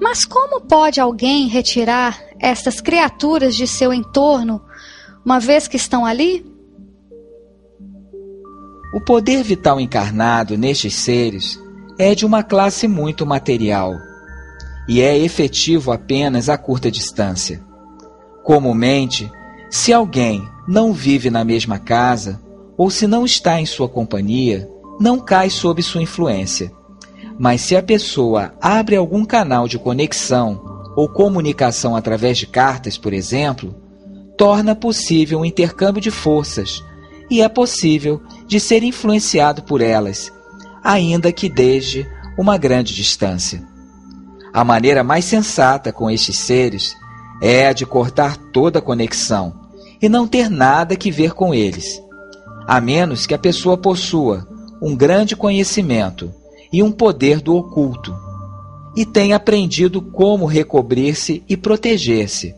Mas 0.00 0.24
como 0.24 0.60
pode 0.60 1.00
alguém 1.00 1.46
retirar 1.46 2.20
estas 2.40 2.80
criaturas 2.80 3.54
de 3.54 3.68
seu 3.68 3.92
entorno, 3.92 4.60
uma 5.24 5.38
vez 5.38 5.68
que 5.68 5.76
estão 5.76 6.04
ali? 6.04 6.51
O 8.92 9.00
poder 9.00 9.42
vital 9.42 9.80
encarnado 9.80 10.56
nestes 10.56 10.94
seres 10.94 11.58
é 11.98 12.14
de 12.14 12.26
uma 12.26 12.42
classe 12.42 12.86
muito 12.86 13.24
material 13.24 13.94
e 14.88 15.00
é 15.00 15.16
efetivo 15.16 15.92
apenas 15.92 16.48
a 16.48 16.58
curta 16.58 16.90
distância. 16.90 17.62
Comumente, 18.42 19.30
se 19.70 19.92
alguém 19.92 20.46
não 20.66 20.92
vive 20.92 21.30
na 21.30 21.44
mesma 21.44 21.78
casa 21.78 22.40
ou 22.76 22.90
se 22.90 23.06
não 23.06 23.24
está 23.24 23.60
em 23.60 23.66
sua 23.66 23.88
companhia, 23.88 24.68
não 25.00 25.18
cai 25.18 25.48
sob 25.48 25.82
sua 25.82 26.02
influência 26.02 26.72
mas 27.38 27.62
se 27.62 27.76
a 27.76 27.82
pessoa 27.82 28.54
abre 28.60 28.96
algum 28.96 29.24
canal 29.24 29.66
de 29.66 29.78
conexão 29.78 30.62
ou 30.94 31.08
comunicação 31.08 31.96
através 31.96 32.38
de 32.38 32.46
cartas, 32.46 32.98
por 32.98 33.12
exemplo, 33.12 33.74
torna 34.36 34.74
possível 34.74 35.38
o 35.38 35.42
um 35.42 35.44
intercâmbio 35.44 36.00
de 36.00 36.10
forças 36.10 36.84
e 37.30 37.40
é 37.40 37.48
possível 37.48 38.20
de 38.52 38.60
ser 38.60 38.82
influenciado 38.82 39.62
por 39.62 39.80
elas, 39.80 40.30
ainda 40.84 41.32
que 41.32 41.48
desde 41.48 42.06
uma 42.36 42.58
grande 42.58 42.94
distância. 42.94 43.66
A 44.52 44.62
maneira 44.62 45.02
mais 45.02 45.24
sensata 45.24 45.90
com 45.90 46.10
estes 46.10 46.36
seres 46.36 46.94
é 47.40 47.68
a 47.68 47.72
de 47.72 47.86
cortar 47.86 48.36
toda 48.36 48.82
conexão 48.82 49.54
e 50.02 50.06
não 50.06 50.28
ter 50.28 50.50
nada 50.50 50.94
que 50.94 51.10
ver 51.10 51.32
com 51.32 51.54
eles, 51.54 51.98
a 52.66 52.78
menos 52.78 53.24
que 53.24 53.32
a 53.32 53.38
pessoa 53.38 53.78
possua 53.78 54.46
um 54.82 54.94
grande 54.94 55.34
conhecimento 55.34 56.30
e 56.70 56.82
um 56.82 56.92
poder 56.92 57.40
do 57.40 57.56
oculto, 57.56 58.14
e 58.94 59.06
tem 59.06 59.32
aprendido 59.32 60.02
como 60.02 60.44
recobrir-se 60.44 61.42
e 61.48 61.56
proteger-se. 61.56 62.54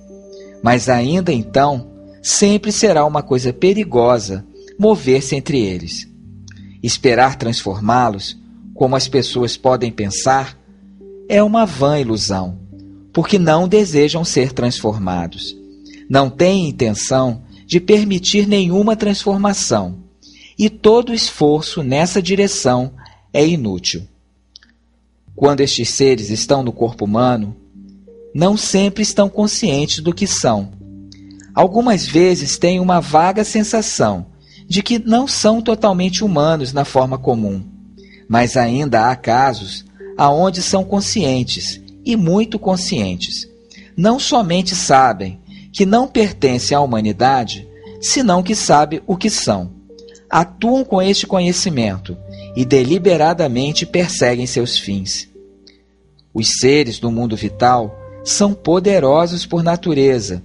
Mas 0.61 0.89
ainda 0.89 1.33
então, 1.33 1.89
sempre 2.21 2.73
será 2.73 3.05
uma 3.05 3.23
coisa 3.23 3.53
perigosa 3.53 4.45
mover-se 4.79 5.35
entre 5.35 5.61
eles. 5.61 6.09
Esperar 6.83 7.37
transformá-los, 7.37 8.39
como 8.75 8.97
as 8.97 9.09
pessoas 9.09 9.57
podem 9.57 9.91
pensar, 9.91 10.59
é 11.29 11.43
uma 11.43 11.65
vã 11.65 11.99
ilusão, 11.99 12.59
porque 13.13 13.39
não 13.39 13.67
desejam 13.67 14.25
ser 14.25 14.53
transformados. 14.53 15.57
Não 16.09 16.29
têm 16.29 16.69
intenção 16.69 17.43
de 17.67 17.81
permitir 17.81 18.47
nenhuma 18.47 18.95
transformação, 18.95 19.99
e 20.59 20.69
todo 20.69 21.15
esforço 21.15 21.83
nessa 21.83 22.21
direção 22.21 22.93
é 23.33 23.47
inútil. 23.47 24.07
Quando 25.35 25.61
estes 25.61 25.89
seres 25.91 26.31
estão 26.31 26.63
no 26.63 26.73
corpo 26.73 27.05
humano, 27.05 27.57
não 28.35 28.57
sempre 28.57 29.03
estão 29.03 29.29
conscientes 29.29 30.01
do 30.01 30.15
que 30.15 30.27
são. 30.27 30.73
Algumas 31.55 32.07
vezes 32.07 32.59
têm 32.59 32.81
uma 32.81 33.01
vaga 33.01 33.45
sensação 33.45 34.27
de 34.69 34.83
que 34.83 34.99
não 34.99 35.27
são 35.27 35.61
totalmente 35.61 36.25
humanos 36.25 36.73
na 36.73 36.85
forma 36.85 37.19
comum, 37.19 37.63
mas 38.29 38.57
ainda 38.57 39.11
há 39.11 39.17
casos 39.17 39.85
aonde 40.17 40.63
são 40.63 40.85
conscientes 40.85 41.81
e 42.05 42.17
muito 42.17 42.59
conscientes. 42.59 43.49
Não 43.97 44.19
somente 44.19 44.75
sabem 44.75 45.41
que 45.73 45.85
não 45.85 46.07
pertencem 46.07 46.77
à 46.77 46.81
humanidade, 46.81 47.69
senão 48.01 48.43
que 48.43 48.55
sabem 48.55 49.01
o 49.07 49.17
que 49.17 49.31
são. 49.31 49.73
Atuam 50.31 50.85
com 50.85 51.01
este 51.01 51.27
conhecimento 51.27 52.17
e 52.57 52.65
deliberadamente 52.65 53.87
perseguem 53.87 54.47
seus 54.47 54.79
fins. 54.79 55.29
Os 56.33 56.49
seres 56.59 56.99
do 56.99 57.11
mundo 57.11 57.37
vital 57.37 57.97
são 58.25 58.55
poderosos 58.55 59.47
por 59.47 59.63
natureza. 59.63 60.43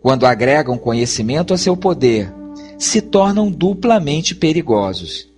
Quando 0.00 0.26
agregam 0.26 0.78
conhecimento 0.78 1.52
a 1.52 1.58
seu 1.58 1.76
poder, 1.76 2.32
se 2.78 3.02
tornam 3.02 3.50
duplamente 3.50 4.34
perigosos. 4.34 5.28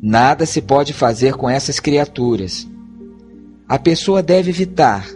Nada 0.00 0.44
se 0.44 0.60
pode 0.60 0.92
fazer 0.92 1.34
com 1.34 1.48
essas 1.48 1.80
criaturas. 1.80 2.68
A 3.66 3.78
pessoa 3.78 4.22
deve 4.22 4.50
evitar 4.50 5.08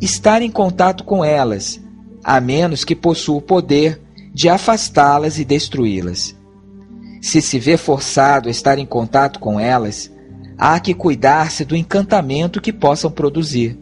estar 0.00 0.42
em 0.42 0.50
contato 0.50 1.04
com 1.04 1.24
elas, 1.24 1.80
a 2.24 2.40
menos 2.40 2.84
que 2.84 2.96
possua 2.96 3.36
o 3.36 3.42
poder 3.42 4.00
de 4.34 4.48
afastá-las 4.48 5.38
e 5.38 5.44
destruí-las. 5.44 6.34
Se 7.20 7.40
se 7.40 7.58
vê 7.58 7.76
forçado 7.76 8.48
a 8.48 8.50
estar 8.50 8.78
em 8.78 8.86
contato 8.86 9.38
com 9.38 9.60
elas, 9.60 10.10
há 10.58 10.80
que 10.80 10.94
cuidar-se 10.94 11.64
do 11.64 11.76
encantamento 11.76 12.60
que 12.60 12.72
possam 12.72 13.10
produzir. 13.10 13.78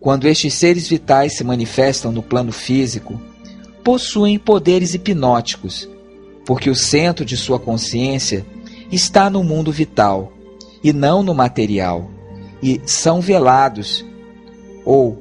Quando 0.00 0.26
estes 0.26 0.52
seres 0.54 0.88
vitais 0.88 1.36
se 1.36 1.44
manifestam 1.44 2.10
no 2.10 2.22
plano 2.22 2.52
físico, 2.52 3.20
possuem 3.90 4.38
poderes 4.38 4.94
hipnóticos, 4.94 5.90
porque 6.46 6.70
o 6.70 6.76
centro 6.76 7.24
de 7.24 7.36
sua 7.36 7.58
consciência 7.58 8.46
está 8.88 9.28
no 9.28 9.42
mundo 9.42 9.72
vital 9.72 10.32
e 10.80 10.92
não 10.92 11.24
no 11.24 11.34
material, 11.34 12.08
e 12.62 12.80
são 12.86 13.20
velados 13.20 14.06
ou 14.84 15.20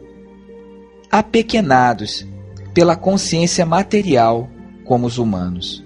apequenados 1.09 2.27
pela 2.71 2.95
consciência 2.95 3.65
material 3.65 4.47
como 4.85 5.07
os 5.07 5.17
humanos. 5.17 5.83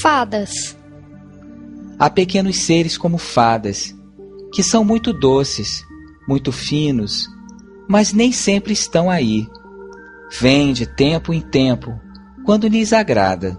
Fadas. 0.00 0.76
Há 1.98 2.08
pequenos 2.08 2.58
seres 2.58 2.96
como 2.96 3.18
fadas, 3.18 3.92
que 4.54 4.62
são 4.62 4.84
muito 4.84 5.12
doces, 5.12 5.84
muito 6.28 6.52
finos, 6.52 7.26
mas 7.88 8.12
nem 8.12 8.30
sempre 8.30 8.72
estão 8.72 9.10
aí. 9.10 9.44
Vêm 10.30 10.72
de 10.72 10.86
tempo 10.86 11.32
em 11.32 11.40
tempo, 11.40 12.00
quando 12.44 12.68
lhes 12.68 12.92
agrada. 12.92 13.56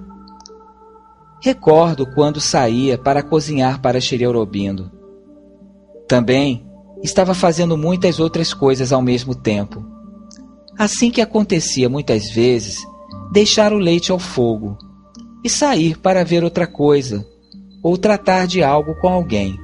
Recordo 1.42 2.06
quando 2.14 2.42
saía 2.42 2.98
para 2.98 3.24
cozinhar 3.24 3.82
para 3.82 4.02
Xereurobindo. 4.02 4.92
Também 6.08 6.66
estava 7.04 7.34
fazendo 7.34 7.78
muitas 7.78 8.20
outras 8.20 8.54
coisas 8.54 8.92
ao 8.92 9.02
mesmo 9.02 9.34
tempo. 9.36 9.86
Assim 10.78 11.10
que 11.10 11.22
acontecia 11.22 11.88
muitas 11.88 12.30
vezes, 12.30 12.78
deixar 13.32 13.72
o 13.72 13.78
leite 13.78 14.12
ao 14.12 14.20
fogo 14.20 14.78
e 15.44 15.50
sair 15.50 15.98
para 15.98 16.24
ver 16.24 16.44
outra 16.44 16.68
coisa, 16.68 17.26
ou 17.82 17.98
tratar 17.98 18.48
de 18.48 18.64
algo 18.64 18.96
com 18.96 19.08
alguém, 19.08 19.58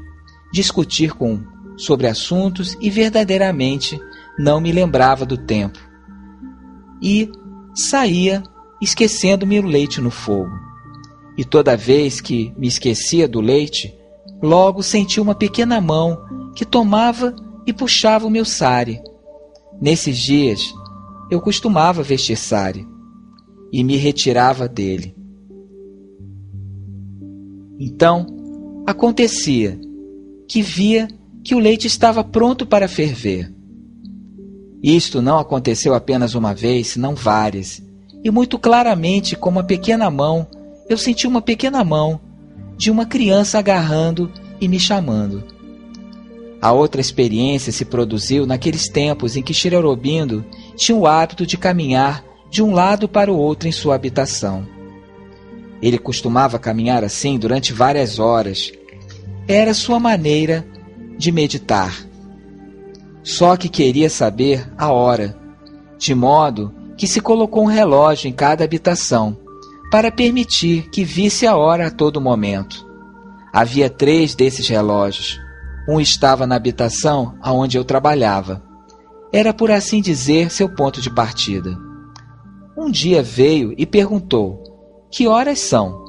discutir 0.54 1.14
com 1.14 1.42
sobre 1.76 2.08
assuntos 2.08 2.78
e 2.80 2.90
verdadeiramente 2.90 4.00
não 4.38 4.62
me 4.62 4.72
lembrava 4.72 5.26
do 5.26 5.38
tempo. 5.38 5.80
E 7.04 7.30
saía 7.76 8.42
esquecendo-me 8.82 9.60
o 9.60 9.66
leite 9.66 10.00
no 10.00 10.10
fogo. 10.10 10.52
E 11.38 11.44
toda 11.44 11.76
vez 11.76 12.22
que 12.22 12.54
me 12.58 12.68
esquecia 12.68 13.28
do 13.28 13.42
leite, 13.42 13.94
logo 14.42 14.82
senti 14.82 15.20
uma 15.20 15.36
pequena 15.36 15.82
mão 15.82 16.18
que 16.56 16.66
tomava 16.66 17.36
e 17.66 17.74
puxava 17.74 18.26
o 18.28 18.30
meu 18.30 18.46
sari. 18.46 19.02
Nesses 19.82 20.18
dias, 20.18 20.74
eu 21.30 21.42
costumava 21.42 22.04
vestir 22.04 22.38
sari 22.38 22.88
e 23.72 23.84
me 23.84 23.98
retirava 23.98 24.68
dele. 24.68 25.16
Então, 27.80 28.28
acontecia 28.86 29.80
que 30.48 30.62
via 30.62 31.08
que 31.44 31.56
o 31.56 31.60
leite 31.60 31.88
estava 31.88 32.24
pronto 32.24 32.66
para 32.66 32.88
ferver. 32.88 33.54
Isto 34.84 35.22
não 35.22 35.40
aconteceu 35.40 35.94
apenas 35.94 36.36
uma 36.36 36.54
vez, 36.54 36.88
senão 36.88 37.16
várias, 37.16 37.82
e 38.24 38.32
muito 38.32 38.58
claramente, 38.58 39.36
com 39.36 39.50
uma 39.50 39.64
pequena 39.64 40.10
mão, 40.10 40.48
eu 40.90 40.98
senti 40.98 41.28
uma 41.28 41.42
pequena 41.42 41.84
mão 41.84 42.22
de 42.78 42.90
uma 42.90 43.06
criança 43.06 43.60
agarrando 43.60 44.32
e 44.62 44.68
me 44.68 44.80
chamando. 44.80 45.44
A 46.62 46.72
outra 46.72 47.02
experiência 47.02 47.74
se 47.74 47.84
produziu 47.84 48.46
naqueles 48.46 48.88
tempos 48.88 49.36
em 49.36 49.44
que 49.44 49.54
Shiraurobindo 49.54 50.46
tinha 50.78 50.98
o 50.98 51.06
hábito 51.06 51.46
de 51.46 51.58
caminhar 51.58 52.24
de 52.50 52.64
um 52.64 52.72
lado 52.72 53.10
para 53.10 53.32
o 53.32 53.38
outro 53.38 53.68
em 53.68 53.72
sua 53.74 53.96
habitação. 53.96 54.66
Ele 55.82 55.98
costumava 55.98 56.58
caminhar 56.58 57.04
assim 57.04 57.38
durante 57.38 57.74
várias 57.74 58.20
horas. 58.20 58.72
Era 59.46 59.74
sua 59.74 60.00
maneira 60.00 60.66
de 61.18 61.30
meditar. 61.30 61.94
Só 63.24 63.56
que 63.56 63.70
queria 63.70 64.10
saber 64.10 64.70
a 64.78 64.92
hora, 64.92 65.38
de 65.98 66.14
modo 66.14 66.74
que 66.98 67.08
se 67.08 67.22
colocou 67.22 67.64
um 67.64 67.68
relógio 67.68 68.28
em 68.28 68.34
cada 68.34 68.64
habitação 68.64 69.38
para 69.90 70.12
permitir 70.12 70.90
que 70.90 71.04
visse 71.04 71.48
a 71.48 71.56
hora 71.56 71.88
a 71.88 71.92
todo 71.92 72.20
momento. 72.20 72.86
Havia 73.54 73.90
três 73.90 74.36
desses 74.36 74.68
relógios. 74.68 75.40
Um 75.88 76.00
estava 76.00 76.48
na 76.48 76.56
habitação 76.56 77.38
aonde 77.42 77.78
eu 77.78 77.86
trabalhava. 77.86 78.64
Era, 79.32 79.54
por 79.54 79.72
assim 79.72 80.02
dizer, 80.02 80.52
seu 80.52 80.68
ponto 80.68 81.02
de 81.02 81.10
partida. 81.10 81.78
Um 82.78 82.90
dia 82.90 83.22
veio 83.22 83.74
e 83.78 83.86
perguntou: 83.86 84.64
Que 85.12 85.28
horas 85.28 85.60
são? 85.60 86.04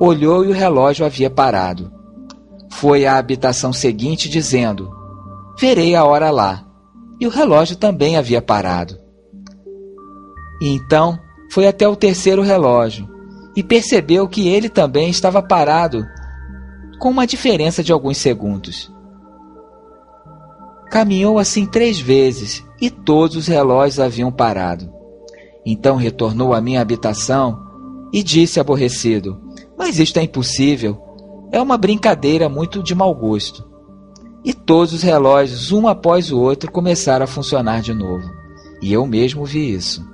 Olhou 0.00 0.44
e 0.44 0.48
o 0.48 0.52
relógio 0.52 1.04
havia 1.04 1.28
parado. 1.28 1.92
Foi 2.70 3.04
à 3.04 3.18
habitação 3.18 3.72
seguinte 3.72 4.28
dizendo: 4.28 4.97
Verei 5.58 5.96
a 5.96 6.04
hora 6.04 6.30
lá. 6.30 6.64
E 7.20 7.26
o 7.26 7.30
relógio 7.30 7.76
também 7.76 8.16
havia 8.16 8.40
parado. 8.40 8.96
E 10.60 10.68
então 10.68 11.18
foi 11.50 11.66
até 11.66 11.88
o 11.88 11.96
terceiro 11.96 12.42
relógio 12.42 13.08
e 13.56 13.62
percebeu 13.62 14.28
que 14.28 14.46
ele 14.48 14.68
também 14.68 15.10
estava 15.10 15.42
parado, 15.42 16.06
com 17.00 17.10
uma 17.10 17.26
diferença 17.26 17.82
de 17.82 17.92
alguns 17.92 18.18
segundos. 18.18 18.92
Caminhou 20.90 21.38
assim 21.38 21.66
três 21.66 21.98
vezes 21.98 22.64
e 22.80 22.88
todos 22.88 23.36
os 23.36 23.46
relógios 23.48 23.98
haviam 23.98 24.30
parado. 24.30 24.92
Então 25.66 25.96
retornou 25.96 26.54
à 26.54 26.60
minha 26.60 26.80
habitação 26.80 27.58
e 28.12 28.22
disse 28.22 28.60
aborrecido: 28.60 29.40
Mas 29.76 29.98
isto 29.98 30.18
é 30.18 30.22
impossível. 30.22 31.02
É 31.50 31.60
uma 31.60 31.76
brincadeira 31.76 32.48
muito 32.48 32.82
de 32.82 32.94
mau 32.94 33.12
gosto. 33.14 33.68
E 34.44 34.52
todos 34.52 34.92
os 34.92 35.02
relógios, 35.02 35.72
um 35.72 35.88
após 35.88 36.30
o 36.30 36.38
outro, 36.38 36.70
começaram 36.70 37.24
a 37.24 37.28
funcionar 37.28 37.82
de 37.82 37.92
novo. 37.92 38.30
E 38.80 38.92
eu 38.92 39.06
mesmo 39.06 39.44
vi 39.44 39.72
isso. 39.72 40.06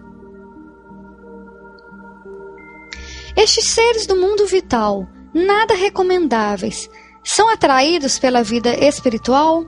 Estes 3.36 3.66
seres 3.66 4.06
do 4.06 4.16
mundo 4.16 4.46
vital, 4.46 5.06
nada 5.34 5.74
recomendáveis, 5.74 6.88
são 7.22 7.48
atraídos 7.48 8.18
pela 8.18 8.42
vida 8.42 8.74
espiritual? 8.74 9.64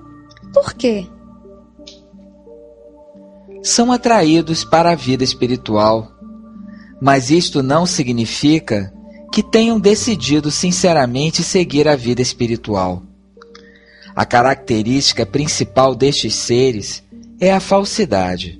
Por 0.52 0.72
quê? 0.74 1.06
São 3.62 3.90
atraídos 3.90 4.64
para 4.64 4.92
a 4.92 4.94
vida 4.94 5.24
espiritual, 5.24 6.12
mas 7.00 7.30
isto 7.30 7.62
não 7.62 7.84
significa 7.84 8.92
que 9.32 9.42
tenham 9.42 9.80
decidido 9.80 10.50
sinceramente 10.50 11.42
seguir 11.42 11.88
a 11.88 11.96
vida 11.96 12.22
espiritual. 12.22 13.02
A 14.16 14.24
característica 14.24 15.26
principal 15.26 15.94
destes 15.94 16.34
seres 16.34 17.04
é 17.38 17.52
a 17.52 17.60
falsidade. 17.60 18.58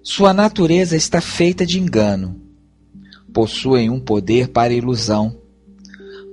Sua 0.00 0.32
natureza 0.32 0.96
está 0.96 1.20
feita 1.20 1.66
de 1.66 1.80
engano. 1.80 2.40
Possuem 3.34 3.90
um 3.90 3.98
poder 3.98 4.46
para 4.46 4.72
ilusão. 4.72 5.40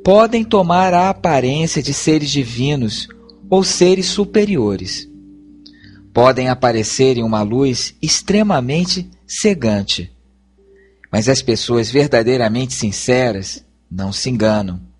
Podem 0.04 0.43
tomar 0.43 0.93
a 0.93 1.10
aparência 1.10 1.82
de 1.82 1.95
seres 1.95 2.30
divinos 2.30 3.08
ou 3.49 3.64
seres 3.64 4.06
superiores. 4.06 5.10
podem 6.14 6.47
aparecer 6.47 7.18
em 7.18 7.24
uma 7.24 7.41
luz 7.41 7.95
extremamente 7.99 9.10
cegante. 9.26 10.12
Mas 11.12 11.28
as 11.28 11.41
pessoas 11.41 11.89
verdadeiramente 11.89 12.76
sinceras 12.76 13.66
não 13.89 14.14
se 14.14 14.30
enganam. 14.30 14.93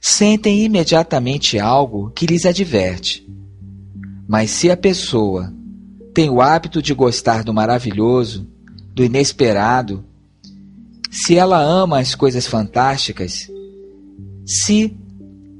Sentem 0.00 0.64
imediatamente 0.64 1.58
algo 1.58 2.10
que 2.10 2.26
lhes 2.26 2.46
adverte. 2.46 3.26
Mas 4.28 4.50
se 4.50 4.70
a 4.70 4.76
pessoa 4.76 5.52
tem 6.14 6.30
o 6.30 6.40
hábito 6.40 6.80
de 6.80 6.94
gostar 6.94 7.44
do 7.44 7.52
maravilhoso, 7.52 8.46
do 8.94 9.04
inesperado, 9.04 10.04
se 11.10 11.36
ela 11.36 11.60
ama 11.60 12.00
as 12.00 12.14
coisas 12.14 12.46
fantásticas, 12.46 13.48
se 14.46 14.96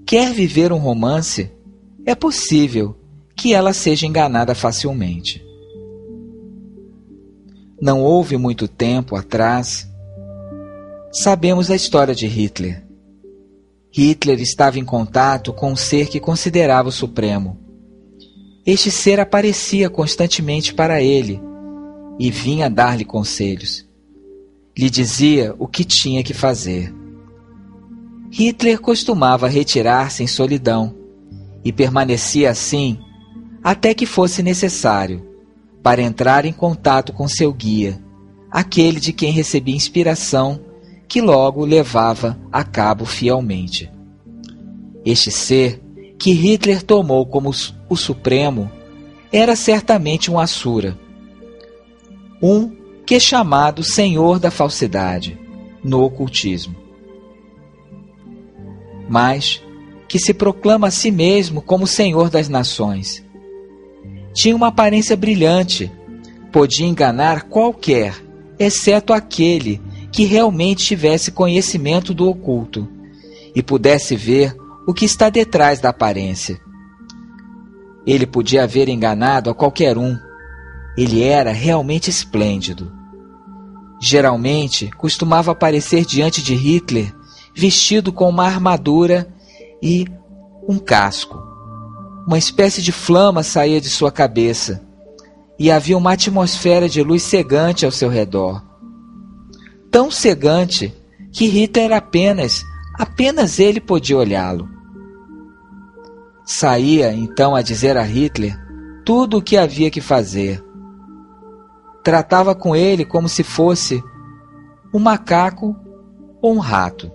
quer 0.06 0.32
viver 0.32 0.72
um 0.72 0.78
romance, 0.78 1.50
é 2.04 2.14
possível 2.14 2.96
que 3.36 3.52
ela 3.52 3.72
seja 3.72 4.06
enganada 4.06 4.54
facilmente. 4.54 5.44
Não 7.80 8.02
houve 8.02 8.38
muito 8.38 8.66
tempo 8.66 9.16
atrás, 9.16 9.86
sabemos 11.12 11.70
a 11.70 11.76
história 11.76 12.14
de 12.14 12.26
Hitler. 12.26 12.85
Hitler 13.90 14.40
estava 14.40 14.78
em 14.78 14.84
contato 14.84 15.52
com 15.52 15.72
um 15.72 15.76
ser 15.76 16.08
que 16.08 16.20
considerava 16.20 16.88
o 16.88 16.92
supremo. 16.92 17.58
Este 18.64 18.90
ser 18.90 19.20
aparecia 19.20 19.88
constantemente 19.88 20.74
para 20.74 21.00
ele 21.00 21.40
e 22.18 22.30
vinha 22.30 22.68
dar-lhe 22.68 23.04
conselhos. 23.04 23.86
Lhe 24.76 24.90
dizia 24.90 25.54
o 25.58 25.66
que 25.66 25.84
tinha 25.84 26.22
que 26.22 26.34
fazer. 26.34 26.92
Hitler 28.30 28.80
costumava 28.80 29.48
retirar-se 29.48 30.22
em 30.22 30.26
solidão 30.26 30.94
e 31.64 31.72
permanecia 31.72 32.50
assim 32.50 32.98
até 33.62 33.94
que 33.94 34.04
fosse 34.04 34.42
necessário 34.42 35.26
para 35.82 36.02
entrar 36.02 36.44
em 36.44 36.52
contato 36.52 37.12
com 37.12 37.28
seu 37.28 37.52
guia, 37.52 38.02
aquele 38.50 39.00
de 39.00 39.12
quem 39.12 39.32
recebia 39.32 39.74
inspiração 39.74 40.60
que 41.08 41.20
logo 41.20 41.64
levava 41.64 42.38
a 42.50 42.64
cabo 42.64 43.04
fielmente. 43.04 43.90
Este 45.04 45.30
ser, 45.30 45.80
que 46.18 46.32
Hitler 46.32 46.82
tomou 46.82 47.26
como 47.26 47.50
o 47.88 47.96
Supremo, 47.96 48.70
era 49.32 49.54
certamente 49.54 50.30
um 50.30 50.38
Assura, 50.38 50.98
um 52.42 52.74
que 53.04 53.14
é 53.14 53.20
chamado 53.20 53.82
Senhor 53.82 54.38
da 54.38 54.50
Falsidade 54.50 55.38
no 55.82 56.02
ocultismo. 56.02 56.74
Mas 59.08 59.62
que 60.08 60.18
se 60.18 60.34
proclama 60.34 60.88
a 60.88 60.90
si 60.90 61.10
mesmo 61.10 61.62
como 61.62 61.86
Senhor 61.86 62.30
das 62.30 62.48
Nações 62.48 63.26
tinha 64.36 64.54
uma 64.54 64.66
aparência 64.66 65.16
brilhante. 65.16 65.90
Podia 66.52 66.86
enganar 66.86 67.44
qualquer, 67.44 68.14
exceto 68.58 69.14
aquele 69.14 69.80
que 70.16 70.24
realmente 70.24 70.82
tivesse 70.82 71.30
conhecimento 71.30 72.14
do 72.14 72.26
oculto 72.26 72.88
e 73.54 73.62
pudesse 73.62 74.16
ver 74.16 74.56
o 74.86 74.94
que 74.94 75.04
está 75.04 75.28
detrás 75.28 75.78
da 75.78 75.90
aparência. 75.90 76.58
Ele 78.06 78.26
podia 78.26 78.62
haver 78.62 78.88
enganado 78.88 79.50
a 79.50 79.54
qualquer 79.54 79.98
um. 79.98 80.16
Ele 80.96 81.22
era 81.22 81.52
realmente 81.52 82.08
esplêndido. 82.08 82.90
Geralmente 84.00 84.90
costumava 84.96 85.52
aparecer 85.52 86.06
diante 86.06 86.42
de 86.42 86.54
Hitler 86.54 87.14
vestido 87.54 88.10
com 88.10 88.26
uma 88.30 88.46
armadura 88.46 89.28
e 89.82 90.06
um 90.66 90.78
casco. 90.78 91.38
Uma 92.26 92.38
espécie 92.38 92.80
de 92.80 92.90
flama 92.90 93.42
saía 93.42 93.82
de 93.82 93.90
sua 93.90 94.10
cabeça 94.10 94.82
e 95.58 95.70
havia 95.70 95.98
uma 95.98 96.12
atmosfera 96.12 96.88
de 96.88 97.02
luz 97.02 97.22
cegante 97.22 97.84
ao 97.84 97.92
seu 97.92 98.08
redor. 98.08 98.65
Tão 99.96 100.10
cegante 100.10 100.94
que 101.32 101.46
Hitler 101.46 101.90
apenas, 101.90 102.62
apenas 102.98 103.58
ele 103.58 103.80
podia 103.80 104.18
olhá-lo. 104.18 104.68
Saía 106.44 107.14
então 107.14 107.56
a 107.56 107.62
dizer 107.62 107.96
a 107.96 108.02
Hitler 108.02 108.54
tudo 109.06 109.38
o 109.38 109.42
que 109.42 109.56
havia 109.56 109.90
que 109.90 110.02
fazer. 110.02 110.62
Tratava 112.04 112.54
com 112.54 112.76
ele 112.76 113.06
como 113.06 113.26
se 113.26 113.42
fosse 113.42 114.04
um 114.92 114.98
macaco 114.98 115.74
ou 116.42 116.52
um 116.52 116.58
rato. 116.58 117.10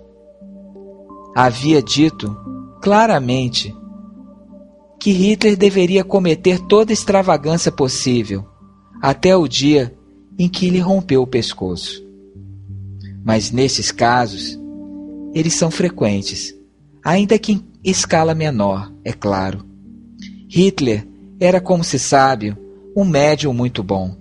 Havia 1.36 1.80
dito 1.80 2.36
claramente 2.82 3.72
que 4.98 5.12
Hitler 5.12 5.56
deveria 5.56 6.02
cometer 6.02 6.58
toda 6.58 6.92
extravagância 6.92 7.70
possível, 7.70 8.44
até 9.00 9.36
o 9.36 9.46
dia 9.46 9.96
em 10.36 10.48
que 10.48 10.68
lhe 10.68 10.80
rompeu 10.80 11.22
o 11.22 11.28
pescoço. 11.28 12.01
Mas 13.24 13.50
nesses 13.50 13.92
casos, 13.92 14.58
eles 15.34 15.54
são 15.54 15.70
frequentes, 15.70 16.54
ainda 17.04 17.38
que 17.38 17.52
em 17.52 17.64
escala 17.84 18.34
menor, 18.34 18.92
é 19.04 19.12
claro. 19.12 19.64
Hitler 20.48 21.06
era, 21.40 21.60
como 21.60 21.82
se 21.82 21.98
sabe, 21.98 22.56
um 22.96 23.04
médium 23.04 23.52
muito 23.52 23.82
bom. 23.82 24.16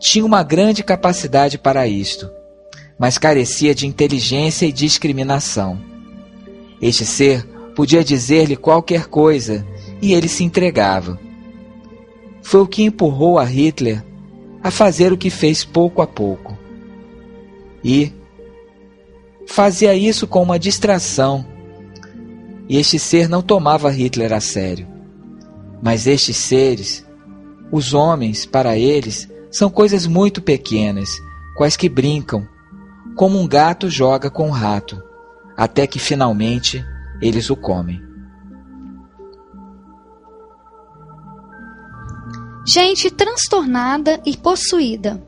Tinha 0.00 0.24
uma 0.24 0.42
grande 0.42 0.82
capacidade 0.82 1.56
para 1.56 1.86
isto, 1.86 2.28
mas 2.98 3.18
carecia 3.18 3.74
de 3.74 3.86
inteligência 3.86 4.66
e 4.66 4.72
discriminação. 4.72 5.80
Este 6.80 7.06
ser 7.06 7.46
podia 7.74 8.04
dizer-lhe 8.04 8.56
qualquer 8.56 9.06
coisa 9.06 9.66
e 10.02 10.12
ele 10.12 10.28
se 10.28 10.44
entregava. 10.44 11.18
Foi 12.42 12.60
o 12.60 12.66
que 12.66 12.82
empurrou 12.82 13.38
a 13.38 13.44
Hitler 13.44 14.04
a 14.62 14.70
fazer 14.70 15.12
o 15.12 15.16
que 15.16 15.30
fez 15.30 15.64
pouco 15.64 16.02
a 16.02 16.06
pouco. 16.06 16.58
E 17.84 18.12
fazia 19.46 19.94
isso 19.94 20.26
com 20.26 20.42
uma 20.42 20.58
distração. 20.58 21.44
E 22.68 22.78
este 22.78 22.98
ser 22.98 23.28
não 23.28 23.42
tomava 23.42 23.90
Hitler 23.90 24.32
a 24.32 24.40
sério. 24.40 24.88
Mas 25.82 26.06
estes 26.06 26.36
seres, 26.36 27.06
os 27.70 27.92
homens, 27.92 28.46
para 28.46 28.76
eles, 28.78 29.28
são 29.50 29.68
coisas 29.68 30.06
muito 30.06 30.40
pequenas, 30.40 31.10
quais 31.56 31.76
que 31.76 31.88
brincam, 31.88 32.48
como 33.14 33.38
um 33.38 33.46
gato 33.46 33.90
joga 33.90 34.30
com 34.30 34.48
um 34.48 34.52
rato, 34.52 35.02
até 35.56 35.86
que 35.86 35.98
finalmente 35.98 36.82
eles 37.20 37.50
o 37.50 37.56
comem. 37.56 38.14
gente 42.66 43.10
transtornada 43.10 44.20
e 44.24 44.36
possuída. 44.36 45.22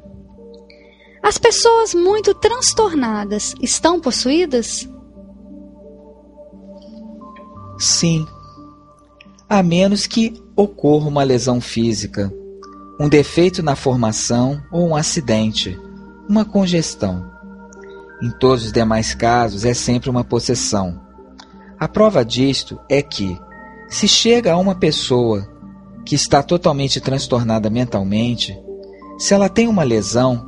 As 1.26 1.38
pessoas 1.38 1.92
muito 1.92 2.32
transtornadas 2.34 3.52
estão 3.60 3.98
possuídas? 3.98 4.88
Sim, 7.76 8.24
a 9.48 9.60
menos 9.60 10.06
que 10.06 10.40
ocorra 10.54 11.08
uma 11.08 11.24
lesão 11.24 11.60
física, 11.60 12.32
um 13.00 13.08
defeito 13.08 13.60
na 13.60 13.74
formação 13.74 14.62
ou 14.70 14.86
um 14.86 14.94
acidente, 14.94 15.76
uma 16.28 16.44
congestão. 16.44 17.28
Em 18.22 18.30
todos 18.38 18.66
os 18.66 18.72
demais 18.72 19.12
casos 19.12 19.64
é 19.64 19.74
sempre 19.74 20.08
uma 20.08 20.22
possessão. 20.22 21.02
A 21.76 21.88
prova 21.88 22.24
disto 22.24 22.78
é 22.88 23.02
que, 23.02 23.36
se 23.88 24.06
chega 24.06 24.52
a 24.52 24.58
uma 24.58 24.76
pessoa 24.76 25.44
que 26.04 26.14
está 26.14 26.40
totalmente 26.40 27.00
transtornada 27.00 27.68
mentalmente, 27.68 28.56
se 29.18 29.34
ela 29.34 29.48
tem 29.48 29.66
uma 29.66 29.82
lesão, 29.82 30.45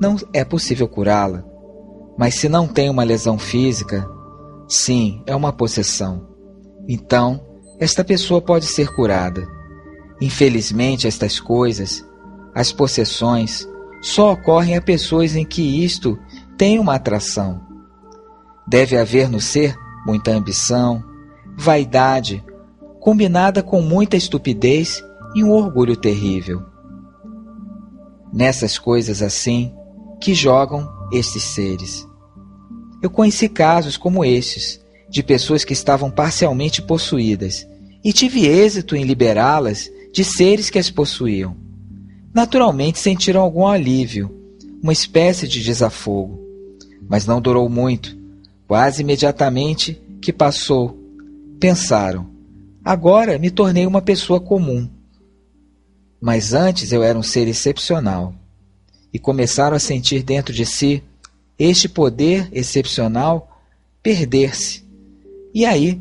não 0.00 0.16
é 0.32 0.44
possível 0.44 0.88
curá-la. 0.88 1.44
Mas 2.16 2.34
se 2.34 2.48
não 2.48 2.68
tem 2.68 2.90
uma 2.90 3.04
lesão 3.04 3.38
física, 3.38 4.08
sim, 4.68 5.22
é 5.26 5.34
uma 5.34 5.52
possessão. 5.52 6.28
Então, 6.88 7.40
esta 7.78 8.04
pessoa 8.04 8.40
pode 8.40 8.66
ser 8.66 8.94
curada. 8.94 9.46
Infelizmente, 10.20 11.06
estas 11.06 11.40
coisas, 11.40 12.06
as 12.54 12.72
possessões, 12.72 13.66
só 14.00 14.32
ocorrem 14.32 14.76
a 14.76 14.82
pessoas 14.82 15.34
em 15.34 15.44
que 15.44 15.84
isto 15.84 16.18
tem 16.56 16.78
uma 16.78 16.94
atração. 16.94 17.60
Deve 18.68 18.96
haver 18.96 19.28
no 19.28 19.40
ser 19.40 19.76
muita 20.06 20.32
ambição, 20.32 21.02
vaidade 21.56 22.44
combinada 23.00 23.64
com 23.64 23.82
muita 23.82 24.16
estupidez 24.16 25.02
e 25.34 25.42
um 25.42 25.50
orgulho 25.50 25.96
terrível. 25.96 26.62
Nessas 28.32 28.78
coisas 28.78 29.22
assim 29.22 29.74
que 30.22 30.34
jogam 30.34 30.88
estes 31.12 31.42
seres. 31.42 32.06
Eu 33.02 33.10
conheci 33.10 33.48
casos 33.48 33.96
como 33.96 34.24
estes, 34.24 34.80
de 35.10 35.20
pessoas 35.22 35.64
que 35.64 35.72
estavam 35.72 36.10
parcialmente 36.10 36.80
possuídas, 36.80 37.66
e 38.04 38.12
tive 38.12 38.46
êxito 38.46 38.94
em 38.94 39.04
liberá-las 39.04 39.90
de 40.12 40.24
seres 40.24 40.70
que 40.70 40.78
as 40.78 40.88
possuíam. 40.88 41.56
Naturalmente 42.32 43.00
sentiram 43.00 43.40
algum 43.40 43.66
alívio, 43.66 44.34
uma 44.80 44.92
espécie 44.92 45.48
de 45.48 45.62
desafogo, 45.62 46.40
mas 47.08 47.26
não 47.26 47.40
durou 47.40 47.68
muito. 47.68 48.16
Quase 48.68 49.02
imediatamente 49.02 50.00
que 50.20 50.32
passou, 50.32 50.98
pensaram: 51.58 52.30
Agora 52.84 53.38
me 53.38 53.50
tornei 53.50 53.86
uma 53.86 54.00
pessoa 54.00 54.40
comum. 54.40 54.88
Mas 56.20 56.52
antes 56.54 56.92
eu 56.92 57.02
era 57.02 57.18
um 57.18 57.22
ser 57.22 57.48
excepcional. 57.48 58.34
E 59.12 59.18
começaram 59.18 59.76
a 59.76 59.80
sentir 59.80 60.22
dentro 60.22 60.54
de 60.54 60.64
si 60.64 61.02
este 61.58 61.88
poder 61.88 62.48
excepcional 62.52 63.60
perder-se. 64.02 64.84
E 65.54 65.64
aí 65.64 66.00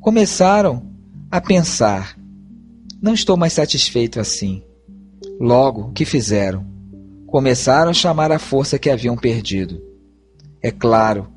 começaram 0.00 0.86
a 1.30 1.40
pensar: 1.40 2.16
não 3.00 3.14
estou 3.14 3.36
mais 3.36 3.52
satisfeito 3.52 4.20
assim. 4.20 4.62
Logo, 5.40 5.88
o 5.88 5.92
que 5.92 6.04
fizeram? 6.04 6.64
Começaram 7.26 7.90
a 7.90 7.94
chamar 7.94 8.30
a 8.30 8.38
força 8.38 8.78
que 8.78 8.90
haviam 8.90 9.16
perdido. 9.16 9.82
É 10.62 10.70
claro, 10.70 11.28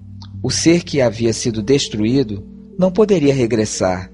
o 0.43 0.51
ser 0.51 0.83
que 0.83 1.01
havia 1.01 1.33
sido 1.33 1.63
destruído 1.63 2.45
não 2.77 2.91
poderia 2.91 3.33
regressar, 3.33 4.11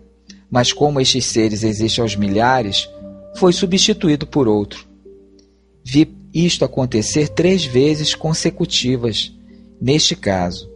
mas 0.50 0.72
como 0.72 1.02
estes 1.02 1.26
seres 1.26 1.64
existem 1.64 2.02
aos 2.02 2.16
milhares, 2.16 2.90
foi 3.36 3.52
substituído 3.52 4.26
por 4.26 4.48
outro. 4.48 4.88
Vi 5.84 6.06
isto 6.34 6.64
acontecer 6.64 7.30
três 7.30 7.66
vezes 7.66 8.16
consecutivas, 8.16 9.34
neste 9.80 10.16
caso. 10.16 10.70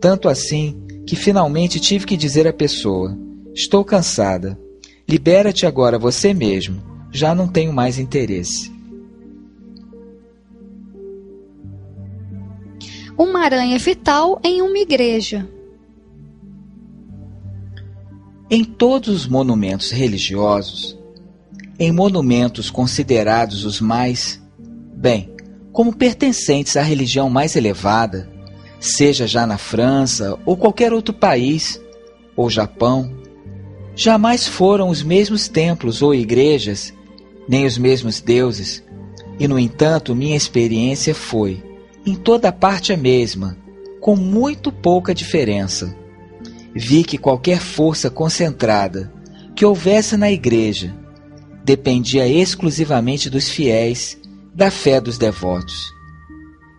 Tanto 0.00 0.28
assim 0.28 0.82
que 1.06 1.14
finalmente 1.14 1.78
tive 1.78 2.06
que 2.06 2.16
dizer 2.16 2.46
à 2.46 2.52
pessoa: 2.52 3.16
Estou 3.54 3.84
cansada. 3.84 4.58
Libera-te 5.08 5.66
agora 5.66 5.98
você 5.98 6.32
mesmo. 6.32 6.82
Já 7.12 7.34
não 7.34 7.46
tenho 7.46 7.72
mais 7.72 7.98
interesse. 7.98 8.72
Uma 13.16 13.44
aranha 13.44 13.78
vital 13.78 14.40
em 14.42 14.62
uma 14.62 14.78
igreja. 14.78 15.46
Em 18.50 18.64
todos 18.64 19.08
os 19.08 19.26
monumentos 19.26 19.90
religiosos, 19.90 20.98
em 21.78 21.92
monumentos 21.92 22.70
considerados 22.70 23.64
os 23.64 23.80
mais, 23.80 24.41
bem, 25.02 25.34
como 25.72 25.96
pertencentes 25.96 26.76
à 26.76 26.82
religião 26.82 27.28
mais 27.28 27.56
elevada, 27.56 28.30
seja 28.78 29.26
já 29.26 29.44
na 29.44 29.58
França 29.58 30.38
ou 30.46 30.56
qualquer 30.56 30.92
outro 30.92 31.12
país, 31.12 31.82
ou 32.36 32.48
Japão, 32.48 33.12
jamais 33.96 34.46
foram 34.46 34.88
os 34.88 35.02
mesmos 35.02 35.48
templos 35.48 36.02
ou 36.02 36.14
igrejas, 36.14 36.94
nem 37.48 37.66
os 37.66 37.76
mesmos 37.76 38.20
deuses, 38.20 38.80
e 39.40 39.48
no 39.48 39.58
entanto 39.58 40.14
minha 40.14 40.36
experiência 40.36 41.16
foi, 41.16 41.60
em 42.06 42.14
toda 42.14 42.52
parte 42.52 42.92
a 42.92 42.96
mesma, 42.96 43.56
com 44.00 44.14
muito 44.14 44.70
pouca 44.70 45.12
diferença. 45.12 45.96
Vi 46.72 47.02
que 47.02 47.18
qualquer 47.18 47.58
força 47.60 48.08
concentrada 48.08 49.12
que 49.56 49.66
houvesse 49.66 50.16
na 50.16 50.30
igreja 50.30 50.94
dependia 51.64 52.26
exclusivamente 52.26 53.28
dos 53.28 53.48
fiéis, 53.48 54.21
da 54.54 54.70
fé 54.70 55.00
dos 55.00 55.18
devotos. 55.18 55.92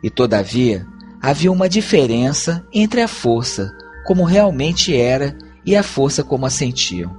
E 0.04 0.10
todavia, 0.10 0.86
havia 1.22 1.52
uma 1.52 1.70
diferença 1.70 2.66
entre 2.74 3.02
a 3.02 3.08
força 3.08 3.72
como 4.06 4.24
realmente 4.24 4.96
era 4.96 5.38
e 5.66 5.76
a 5.76 5.82
força 5.82 6.24
como 6.24 6.46
a 6.46 6.50
sentiam. 6.50 7.16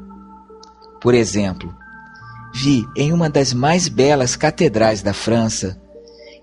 Por 1.00 1.14
exemplo, 1.14 1.74
vi 2.54 2.86
em 2.96 3.12
uma 3.12 3.28
das 3.28 3.52
mais 3.52 3.88
belas 3.88 4.36
catedrais 4.36 5.02
da 5.02 5.12
França 5.12 5.80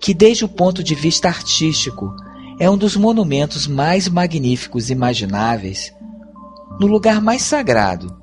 que, 0.00 0.12
desde 0.12 0.44
o 0.44 0.48
ponto 0.48 0.82
de 0.82 0.94
vista 0.94 1.28
artístico, 1.28 2.12
é 2.58 2.68
um 2.68 2.76
dos 2.76 2.96
monumentos 2.96 3.66
mais 3.66 4.08
magníficos 4.08 4.90
imagináveis, 4.90 5.92
no 6.80 6.86
lugar 6.86 7.20
mais 7.20 7.42
sagrado, 7.42 8.16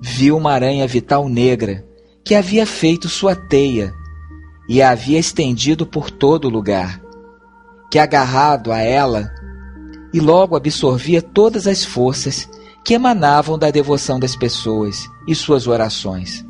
vi 0.00 0.30
uma 0.30 0.52
aranha 0.52 0.86
vital 0.86 1.28
negra 1.28 1.86
que 2.22 2.34
havia 2.34 2.66
feito 2.66 3.08
sua 3.08 3.34
teia 3.34 3.94
e 4.68 4.82
a 4.82 4.90
havia 4.90 5.18
estendido 5.18 5.86
por 5.86 6.10
todo 6.10 6.46
o 6.46 6.50
lugar, 6.50 7.00
que 7.90 7.98
agarrado 7.98 8.72
a 8.72 8.80
ela 8.80 9.30
e 10.12 10.20
logo 10.20 10.56
absorvia 10.56 11.20
todas 11.20 11.66
as 11.66 11.84
forças 11.84 12.48
que 12.84 12.94
emanavam 12.94 13.58
da 13.58 13.70
devoção 13.70 14.18
das 14.18 14.36
pessoas 14.36 15.08
e 15.26 15.34
suas 15.34 15.66
orações. 15.66 16.44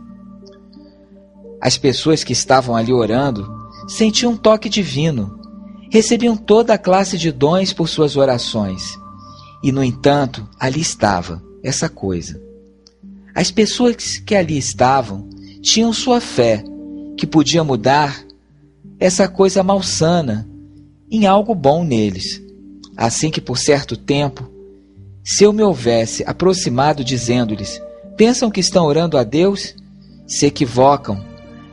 As 1.60 1.78
pessoas 1.78 2.22
que 2.22 2.32
estavam 2.32 2.76
ali 2.76 2.92
orando 2.92 3.50
sentiam 3.88 4.32
um 4.32 4.36
toque 4.36 4.68
divino, 4.68 5.38
recebiam 5.90 6.36
toda 6.36 6.74
a 6.74 6.78
classe 6.78 7.16
de 7.16 7.32
dons 7.32 7.72
por 7.72 7.88
suas 7.88 8.16
orações. 8.16 8.98
E, 9.62 9.72
no 9.72 9.82
entanto, 9.82 10.46
ali 10.60 10.80
estava 10.80 11.42
essa 11.62 11.88
coisa. 11.88 12.40
As 13.34 13.50
pessoas 13.50 14.18
que 14.18 14.34
ali 14.34 14.58
estavam 14.58 15.28
tinham 15.62 15.92
sua 15.92 16.20
fé, 16.20 16.62
que 17.16 17.26
podia 17.26 17.64
mudar 17.64 18.24
essa 18.98 19.28
coisa 19.28 19.62
malsana 19.62 20.48
em 21.10 21.26
algo 21.26 21.54
bom 21.54 21.84
neles. 21.84 22.42
Assim 22.96 23.30
que 23.30 23.40
por 23.40 23.58
certo 23.58 23.96
tempo, 23.96 24.50
se 25.22 25.44
eu 25.44 25.52
me 25.52 25.62
houvesse 25.62 26.24
aproximado 26.26 27.04
dizendo-lhes: 27.04 27.80
Pensam 28.16 28.50
que 28.50 28.60
estão 28.60 28.86
orando 28.86 29.18
a 29.18 29.24
Deus? 29.24 29.74
Se 30.26 30.46
equivocam. 30.46 31.24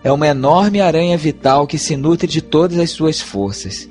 É 0.04 0.12
uma 0.12 0.28
enorme 0.28 0.82
aranha 0.82 1.18
vital 1.18 1.66
que 1.66 1.78
se 1.78 1.96
nutre 1.96 2.28
de 2.28 2.42
todas 2.42 2.78
as 2.78 2.92
suas 2.92 3.22
forças. 3.22 3.88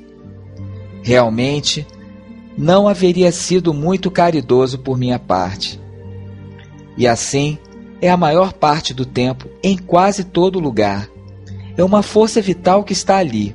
Realmente, 1.01 1.87
não 2.55 2.87
haveria 2.87 3.31
sido 3.31 3.73
muito 3.73 4.11
caridoso 4.11 4.77
por 4.77 4.97
minha 4.97 5.17
parte. 5.17 5.81
E 6.95 7.07
assim, 7.07 7.57
é 7.99 8.09
a 8.09 8.17
maior 8.17 8.53
parte 8.53 8.93
do 8.93 9.05
tempo 9.05 9.49
em 9.63 9.75
quase 9.75 10.23
todo 10.23 10.59
lugar. 10.59 11.09
É 11.77 11.83
uma 11.83 12.03
força 12.03 12.41
vital 12.41 12.83
que 12.83 12.93
está 12.93 13.17
ali, 13.17 13.53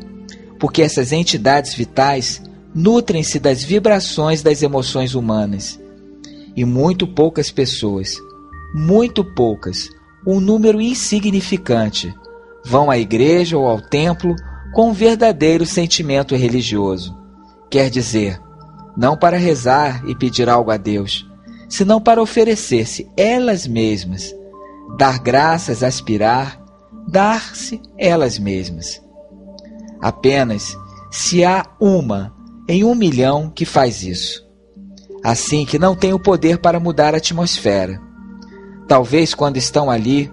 porque 0.59 0.83
essas 0.83 1.13
entidades 1.13 1.75
vitais 1.75 2.43
nutrem-se 2.75 3.39
das 3.39 3.63
vibrações 3.63 4.43
das 4.43 4.63
emoções 4.63 5.15
humanas. 5.15 5.79
E 6.57 6.65
muito 6.65 7.07
poucas 7.07 7.51
pessoas, 7.51 8.17
muito 8.75 9.25
poucas, 9.25 9.89
um 10.27 10.41
número 10.41 10.81
insignificante, 10.81 12.13
vão 12.65 12.91
à 12.91 12.99
igreja 12.99 13.57
ou 13.57 13.67
ao 13.67 13.81
templo 13.81 14.35
com 14.75 14.91
um 14.91 14.93
verdadeiro 14.93 15.65
sentimento 15.65 16.35
religioso. 16.35 17.17
Quer 17.71 17.89
dizer, 17.89 18.41
não 18.97 19.17
para 19.17 19.37
rezar 19.37 20.03
e 20.09 20.15
pedir 20.15 20.49
algo 20.49 20.71
a 20.71 20.77
Deus, 20.77 21.27
senão 21.69 22.01
para 22.01 22.21
oferecer-se 22.21 23.09
elas 23.17 23.67
mesmas 23.67 24.35
dar 24.97 25.19
graças, 25.19 25.83
aspirar, 25.83 26.61
dar-se 27.09 27.81
elas 27.97 28.39
mesmas. 28.39 29.03
Apenas 30.01 30.77
se 31.11 31.43
há 31.43 31.65
uma 31.81 32.35
em 32.69 32.85
um 32.85 32.95
milhão 32.95 33.51
que 33.51 33.65
faz 33.65 34.03
isso. 34.03 34.47
Assim 35.25 35.65
que 35.65 35.79
não 35.79 35.97
tem 35.97 36.13
o 36.13 36.21
poder 36.21 36.59
para 36.59 36.79
mudar 36.79 37.15
a 37.15 37.17
atmosfera. 37.17 38.01
Talvez 38.87 39.35
quando 39.35 39.57
estão 39.57 39.91
ali, 39.91 40.31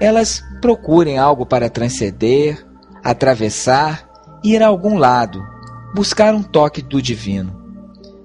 elas 0.00 0.42
procurem 0.60 1.18
algo 1.18 1.44
para 1.44 1.68
transcender, 1.68 2.64
atravessar, 3.02 4.08
ir 4.42 4.62
a 4.62 4.68
algum 4.68 4.96
lado, 4.96 5.44
buscar 5.94 6.32
um 6.32 6.42
toque 6.42 6.80
do 6.80 7.02
divino. 7.02 7.54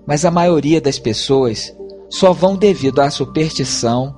Mas 0.06 0.26
a 0.26 0.32
maioria 0.32 0.80
das 0.80 1.00
pessoas 1.00 1.76
só 2.10 2.34
vão 2.34 2.56
devido 2.56 3.00
à 3.00 3.10
superstição 3.10 4.16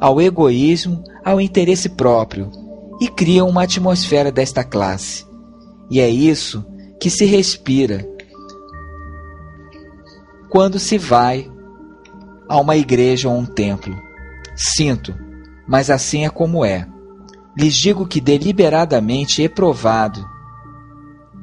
ao 0.00 0.20
egoísmo, 0.20 1.02
ao 1.24 1.40
interesse 1.40 1.88
próprio 1.88 2.63
e 3.04 3.08
criam 3.08 3.46
uma 3.46 3.64
atmosfera 3.64 4.32
desta 4.32 4.64
classe. 4.64 5.26
E 5.90 6.00
é 6.00 6.08
isso 6.08 6.64
que 6.98 7.10
se 7.10 7.26
respira 7.26 8.08
quando 10.48 10.78
se 10.78 10.96
vai 10.96 11.50
a 12.48 12.58
uma 12.58 12.76
igreja 12.76 13.28
ou 13.28 13.36
um 13.36 13.44
templo. 13.44 13.94
Sinto, 14.56 15.14
mas 15.68 15.90
assim 15.90 16.24
é 16.24 16.30
como 16.30 16.64
é. 16.64 16.88
Lhes 17.54 17.74
digo 17.74 18.06
que 18.06 18.22
deliberadamente 18.22 19.44
é 19.44 19.48
provado 19.48 20.24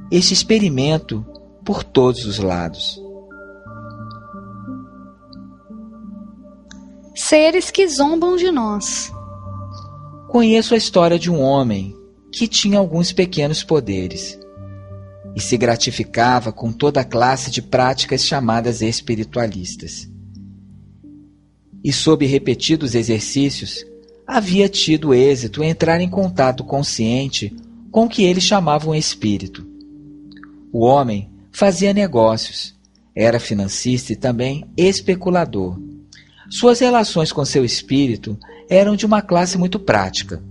este 0.10 0.34
experimento 0.34 1.24
por 1.64 1.84
todos 1.84 2.26
os 2.26 2.40
lados. 2.40 3.00
seres 7.14 7.70
que 7.70 7.88
zombam 7.88 8.36
de 8.36 8.52
nós. 8.52 9.12
Conheço 10.32 10.74
a 10.74 10.78
história 10.78 11.20
de 11.20 11.30
um 11.30 11.42
homem 11.42 11.94
que 12.32 12.48
tinha 12.48 12.80
alguns 12.80 13.12
pequenos 13.12 13.66
poderes 13.66 14.40
e 15.36 15.42
se 15.42 15.58
gratificava 15.58 16.54
com 16.54 16.72
toda 16.72 17.02
a 17.02 17.04
classe 17.04 17.52
de 17.52 17.62
práticas 17.62 18.26
chamadas 18.26 18.82
espiritualistas. 18.82 20.10
E 21.84 21.92
sob 21.92 22.26
repetidos 22.26 22.96
exercícios, 22.96 23.86
havia 24.26 24.70
tido 24.70 25.14
êxito 25.14 25.62
em 25.62 25.68
entrar 25.68 26.00
em 26.00 26.10
contato 26.10 26.64
consciente 26.64 27.54
com 27.92 28.06
o 28.06 28.10
que 28.10 28.24
eles 28.24 28.46
chamavam 28.46 28.96
espírito. 28.96 29.68
O 30.72 30.86
homem 30.86 31.30
fazia 31.52 31.94
negócios, 31.94 32.74
era 33.14 33.38
financista 33.38 34.14
e 34.14 34.16
também 34.16 34.64
especulador 34.78 35.78
suas 36.52 36.82
relações 36.82 37.32
com 37.32 37.46
seu 37.46 37.64
espírito 37.64 38.38
eram 38.72 38.96
de 38.96 39.06
uma 39.06 39.22
classe 39.22 39.58
muito 39.58 39.78
prática. 39.78 40.42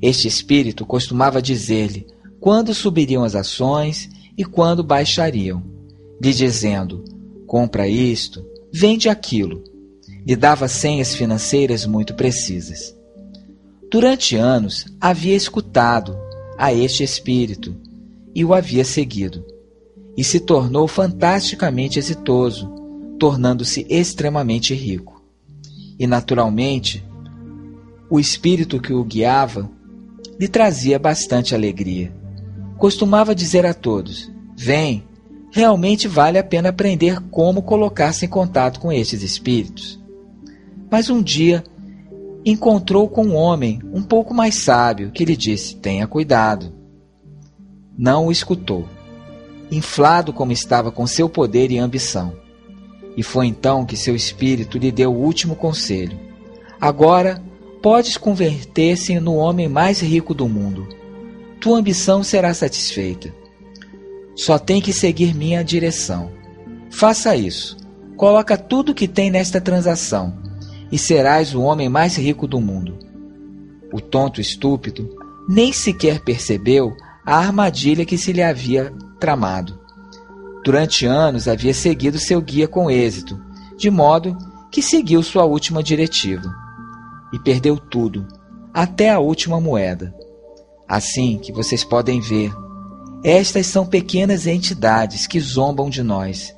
Este 0.00 0.26
espírito 0.26 0.86
costumava 0.86 1.42
dizer-lhe 1.42 2.06
quando 2.40 2.72
subiriam 2.72 3.22
as 3.22 3.34
ações 3.34 4.08
e 4.38 4.44
quando 4.44 4.82
baixariam, 4.82 5.62
lhe 6.20 6.32
dizendo: 6.32 7.04
compra 7.46 7.86
isto, 7.86 8.42
vende 8.72 9.10
aquilo. 9.10 9.62
Lhe 10.26 10.34
dava 10.34 10.66
senhas 10.66 11.14
financeiras 11.14 11.84
muito 11.84 12.14
precisas. 12.14 12.96
Durante 13.90 14.34
anos 14.34 14.86
havia 15.00 15.36
escutado 15.36 16.16
a 16.56 16.72
este 16.72 17.02
espírito 17.02 17.74
e 18.34 18.44
o 18.44 18.54
havia 18.54 18.84
seguido, 18.84 19.44
e 20.16 20.24
se 20.24 20.40
tornou 20.40 20.86
fantasticamente 20.86 21.98
exitoso, 21.98 22.68
tornando-se 23.18 23.86
extremamente 23.88 24.74
rico. 24.74 25.22
E 25.98 26.06
naturalmente, 26.06 27.02
o 28.10 28.18
espírito 28.18 28.80
que 28.80 28.92
o 28.92 29.04
guiava 29.04 29.70
lhe 30.38 30.48
trazia 30.48 30.98
bastante 30.98 31.54
alegria. 31.54 32.12
Costumava 32.78 33.34
dizer 33.34 33.66
a 33.66 33.74
todos: 33.74 34.30
Vem, 34.56 35.04
realmente 35.50 36.06
vale 36.06 36.38
a 36.38 36.44
pena 36.44 36.68
aprender 36.68 37.20
como 37.30 37.62
colocar-se 37.62 38.26
em 38.26 38.28
contato 38.28 38.80
com 38.80 38.92
estes 38.92 39.22
espíritos. 39.22 40.00
Mas 40.90 41.10
um 41.10 41.22
dia 41.22 41.64
encontrou 42.44 43.08
com 43.08 43.26
um 43.26 43.34
homem 43.34 43.80
um 43.92 44.02
pouco 44.02 44.32
mais 44.32 44.54
sábio 44.54 45.10
que 45.10 45.24
lhe 45.24 45.36
disse: 45.36 45.76
Tenha 45.76 46.06
cuidado. 46.06 46.72
Não 47.96 48.26
o 48.26 48.32
escutou, 48.32 48.86
inflado 49.70 50.32
como 50.32 50.52
estava 50.52 50.92
com 50.92 51.06
seu 51.06 51.28
poder 51.28 51.70
e 51.72 51.78
ambição. 51.78 52.32
E 53.16 53.22
foi 53.24 53.48
então 53.48 53.84
que 53.84 53.96
seu 53.96 54.14
espírito 54.14 54.78
lhe 54.78 54.92
deu 54.92 55.12
o 55.12 55.20
último 55.20 55.56
conselho: 55.56 56.16
Agora 56.80 57.42
podes 57.82 58.16
converter-se 58.16 59.18
no 59.20 59.34
homem 59.34 59.68
mais 59.68 60.00
rico 60.00 60.34
do 60.34 60.48
mundo. 60.48 60.88
Tua 61.60 61.78
ambição 61.78 62.22
será 62.22 62.52
satisfeita. 62.54 63.32
Só 64.34 64.58
tem 64.58 64.80
que 64.80 64.92
seguir 64.92 65.34
minha 65.34 65.62
direção. 65.62 66.30
Faça 66.90 67.34
isso. 67.36 67.76
Coloca 68.16 68.56
tudo 68.56 68.94
que 68.94 69.08
tem 69.08 69.30
nesta 69.30 69.60
transação 69.60 70.36
e 70.90 70.98
serás 70.98 71.54
o 71.54 71.62
homem 71.62 71.88
mais 71.88 72.16
rico 72.16 72.46
do 72.46 72.60
mundo. 72.60 72.98
O 73.92 74.00
tonto 74.00 74.40
estúpido 74.40 75.16
nem 75.48 75.72
sequer 75.72 76.20
percebeu 76.20 76.96
a 77.24 77.36
armadilha 77.36 78.04
que 78.04 78.18
se 78.18 78.32
lhe 78.32 78.42
havia 78.42 78.92
tramado. 79.20 79.78
Durante 80.64 81.06
anos 81.06 81.46
havia 81.46 81.72
seguido 81.72 82.18
seu 82.18 82.40
guia 82.40 82.66
com 82.66 82.90
êxito, 82.90 83.40
de 83.76 83.90
modo 83.90 84.36
que 84.70 84.82
seguiu 84.82 85.22
sua 85.22 85.44
última 85.44 85.82
diretiva 85.82 86.67
e 87.32 87.38
perdeu 87.38 87.76
tudo, 87.76 88.26
até 88.72 89.10
a 89.10 89.18
última 89.18 89.60
moeda. 89.60 90.14
Assim 90.88 91.38
que 91.38 91.52
vocês 91.52 91.84
podem 91.84 92.20
ver, 92.20 92.52
estas 93.22 93.66
são 93.66 93.84
pequenas 93.84 94.46
entidades 94.46 95.26
que 95.26 95.40
zombam 95.40 95.90
de 95.90 96.02
nós. 96.02 96.54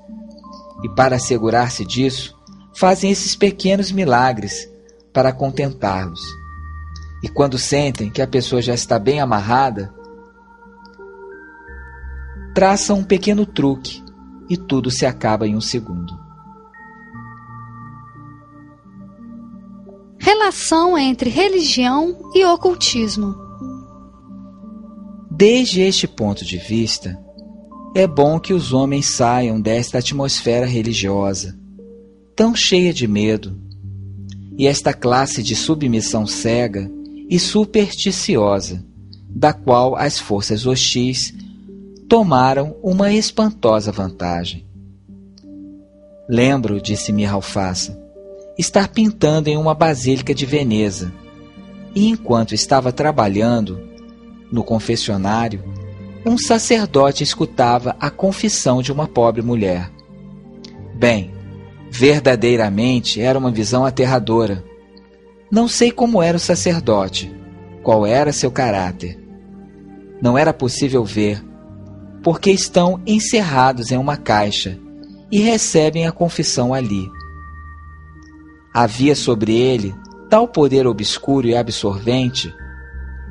E 0.85 0.89
para 0.91 1.17
assegurar-se 1.17 1.85
disso, 1.85 2.39
fazem 2.75 3.11
esses 3.11 3.35
pequenos 3.35 3.91
milagres 3.91 4.71
para 5.13 5.33
contentá-los. 5.33 6.21
E 7.23 7.29
quando 7.29 7.59
sentem 7.59 8.11
que 8.11 8.23
a 8.23 8.27
pessoa 8.27 8.63
já 8.63 8.75
está 8.75 8.99
bem 8.99 9.21
amarrada, 9.21 9.93
traçam 12.55 12.99
um 12.99 13.05
pequeno 13.05 13.47
truque 13.47 14.03
e 14.49 14.57
tudo 14.57 14.91
se 14.91 15.07
acaba 15.07 15.47
em 15.47 15.57
um 15.57 15.61
segundo. 15.61 16.20
Relação 20.33 20.97
entre 20.97 21.29
religião 21.29 22.17
e 22.33 22.45
ocultismo. 22.45 23.35
Desde 25.29 25.81
este 25.81 26.07
ponto 26.07 26.45
de 26.45 26.57
vista, 26.57 27.19
é 27.97 28.07
bom 28.07 28.39
que 28.39 28.55
os 28.55 28.73
homens 28.73 29.07
saiam 29.07 29.61
desta 29.61 29.99
atmosfera 29.99 30.67
religiosa, 30.67 31.59
tão 32.37 32.55
cheia 32.55 32.95
de 32.95 33.09
medo, 33.09 33.61
e 34.57 34.69
esta 34.69 34.95
classe 34.95 35.43
de 35.43 35.57
submissão 35.57 36.29
cega 36.29 36.89
e 37.29 37.37
supersticiosa, 37.37 38.85
da 39.29 39.53
qual 39.53 39.97
as 39.97 40.21
forças 40.21 40.65
hostis 40.65 41.35
tomaram 42.09 42.77
uma 42.85 43.13
espantosa 43.13 43.91
vantagem. 43.91 44.65
Lembro, 46.29 46.81
disse-me 46.81 47.25
Ralfaça, 47.25 48.00
estar 48.61 48.89
pintando 48.89 49.49
em 49.49 49.57
uma 49.57 49.75
basílica 49.75 50.35
de 50.35 50.47
Veneza. 50.47 51.13
E 51.95 52.09
enquanto 52.09 52.55
estava 52.55 52.93
trabalhando 52.93 53.81
no 54.53 54.63
confessionário, 54.63 55.65
um 56.25 56.37
sacerdote 56.37 57.25
escutava 57.25 57.97
a 57.99 58.11
confissão 58.11 58.83
de 58.83 58.93
uma 58.93 59.09
pobre 59.09 59.43
mulher. 59.43 59.91
Bem, 60.95 61.33
verdadeiramente 61.91 63.21
era 63.21 63.39
uma 63.39 63.51
visão 63.51 63.85
aterradora. 63.85 64.63
Não 65.51 65.67
sei 65.67 65.91
como 65.91 66.23
era 66.23 66.37
o 66.37 66.41
sacerdote, 66.41 67.35
qual 67.83 68.07
era 68.07 68.33
seu 68.33 68.51
caráter. 68.51 69.19
Não 70.21 70.37
era 70.37 70.53
possível 70.53 71.03
ver, 71.05 71.43
porque 72.23 72.51
estão 72.51 73.01
encerrados 73.07 73.91
em 73.91 73.97
uma 73.97 74.17
caixa 74.17 74.79
e 75.33 75.41
recebem 75.41 76.07
a 76.07 76.13
confissão 76.13 76.75
ali. 76.75 77.09
Havia 78.73 79.15
sobre 79.15 79.55
ele 79.55 79.95
tal 80.29 80.47
poder 80.47 80.87
obscuro 80.87 81.49
e 81.49 81.57
absorvente, 81.57 82.55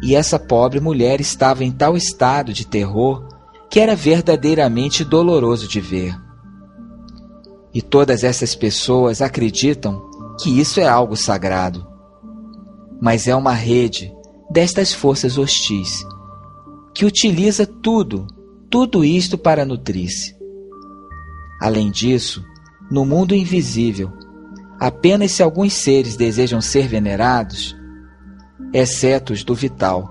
e 0.01 0.15
essa 0.15 0.37
pobre 0.37 0.79
mulher 0.79 1.21
estava 1.21 1.63
em 1.63 1.71
tal 1.71 1.95
estado 1.95 2.53
de 2.53 2.67
terror 2.67 3.25
que 3.69 3.79
era 3.79 3.95
verdadeiramente 3.95 5.03
doloroso 5.03 5.67
de 5.67 5.79
ver. 5.79 6.19
E 7.73 7.81
todas 7.81 8.23
essas 8.23 8.55
pessoas 8.55 9.21
acreditam 9.21 10.09
que 10.41 10.59
isso 10.59 10.79
é 10.79 10.87
algo 10.87 11.15
sagrado. 11.15 11.87
Mas 12.99 13.27
é 13.27 13.35
uma 13.35 13.53
rede 13.53 14.11
destas 14.49 14.91
forças 14.91 15.37
hostis 15.37 16.03
que 16.93 17.05
utiliza 17.05 17.65
tudo, 17.65 18.25
tudo 18.69 19.05
isto 19.05 19.37
para 19.37 19.63
nutrir-se. 19.63 20.35
Além 21.61 21.91
disso, 21.91 22.43
no 22.89 23.05
mundo 23.05 23.35
invisível, 23.35 24.11
apenas 24.79 25.31
se 25.31 25.43
alguns 25.43 25.73
seres 25.73 26.15
desejam 26.15 26.61
ser 26.61 26.87
venerados, 26.87 27.75
exceto 28.73 29.33
os 29.33 29.43
do 29.43 29.53
vital. 29.53 30.09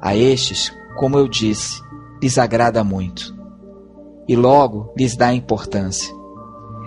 A 0.00 0.16
estes, 0.16 0.72
como 0.96 1.18
eu 1.18 1.28
disse, 1.28 1.82
lhes 2.22 2.38
agrada 2.38 2.82
muito. 2.82 3.36
E 4.26 4.36
logo 4.36 4.92
lhes 4.96 5.16
dá 5.16 5.32
importância. 5.34 6.14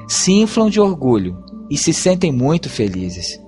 Se 0.08 0.32
inflam 0.32 0.70
de 0.70 0.80
orgulho 0.80 1.44
e 1.70 1.78
se 1.78 1.94
sentem 1.94 2.32
muito 2.32 2.70
felizes. 2.70 3.40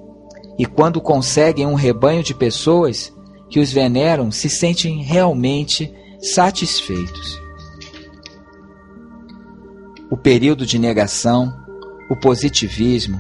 E 0.58 0.66
quando 0.66 1.02
conseguem 1.02 1.66
um 1.66 1.74
rebanho 1.74 2.24
de 2.24 2.34
pessoas 2.34 3.14
que 3.50 3.60
os 3.60 3.72
veneram, 3.72 4.32
se 4.32 4.50
sentem 4.50 5.02
realmente 5.02 5.94
satisfeitos. 6.20 7.42
O 10.10 10.18
período 10.18 10.66
de 10.66 10.78
negação 10.78 11.63
o 12.14 12.16
positivismo 12.16 13.20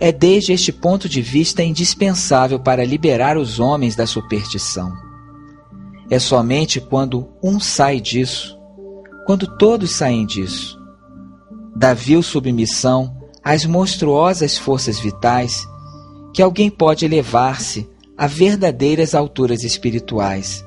é, 0.00 0.10
desde 0.10 0.52
este 0.52 0.72
ponto 0.72 1.08
de 1.08 1.20
vista, 1.22 1.62
indispensável 1.62 2.58
para 2.58 2.84
liberar 2.84 3.36
os 3.36 3.60
homens 3.60 3.94
da 3.94 4.06
superstição. 4.06 4.92
É 6.10 6.18
somente 6.18 6.80
quando 6.80 7.28
um 7.42 7.60
sai 7.60 8.00
disso, 8.00 8.58
quando 9.26 9.46
todos 9.58 9.92
saem 9.92 10.26
disso, 10.26 10.78
da 11.76 11.94
vil 11.94 12.22
submissão 12.22 13.16
às 13.44 13.64
monstruosas 13.64 14.58
forças 14.58 14.98
vitais, 14.98 15.68
que 16.34 16.42
alguém 16.42 16.70
pode 16.70 17.04
elevar-se 17.04 17.88
a 18.16 18.26
verdadeiras 18.26 19.14
alturas 19.14 19.62
espirituais 19.62 20.64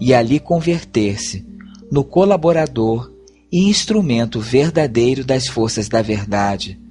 e 0.00 0.12
ali 0.14 0.40
converter-se 0.40 1.46
no 1.92 2.02
colaborador 2.02 3.12
e 3.52 3.68
instrumento 3.68 4.40
verdadeiro 4.40 5.22
das 5.22 5.46
forças 5.46 5.88
da 5.88 6.02
verdade 6.02 6.82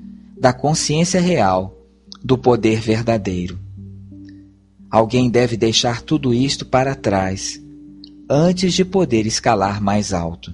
da 0.44 0.52
consciência 0.52 1.22
real, 1.22 1.74
do 2.22 2.38
poder 2.38 2.82
verdadeiro. 2.82 3.58
Alguém 4.92 5.30
deve 5.30 5.56
deixar 5.56 6.02
tudo 6.02 6.34
isto 6.34 6.66
para 6.66 6.96
trás 6.96 7.62
antes 8.30 8.74
de 8.74 8.84
poder 8.84 9.26
escalar 9.26 9.82
mais 9.82 10.12
alto. 10.12 10.54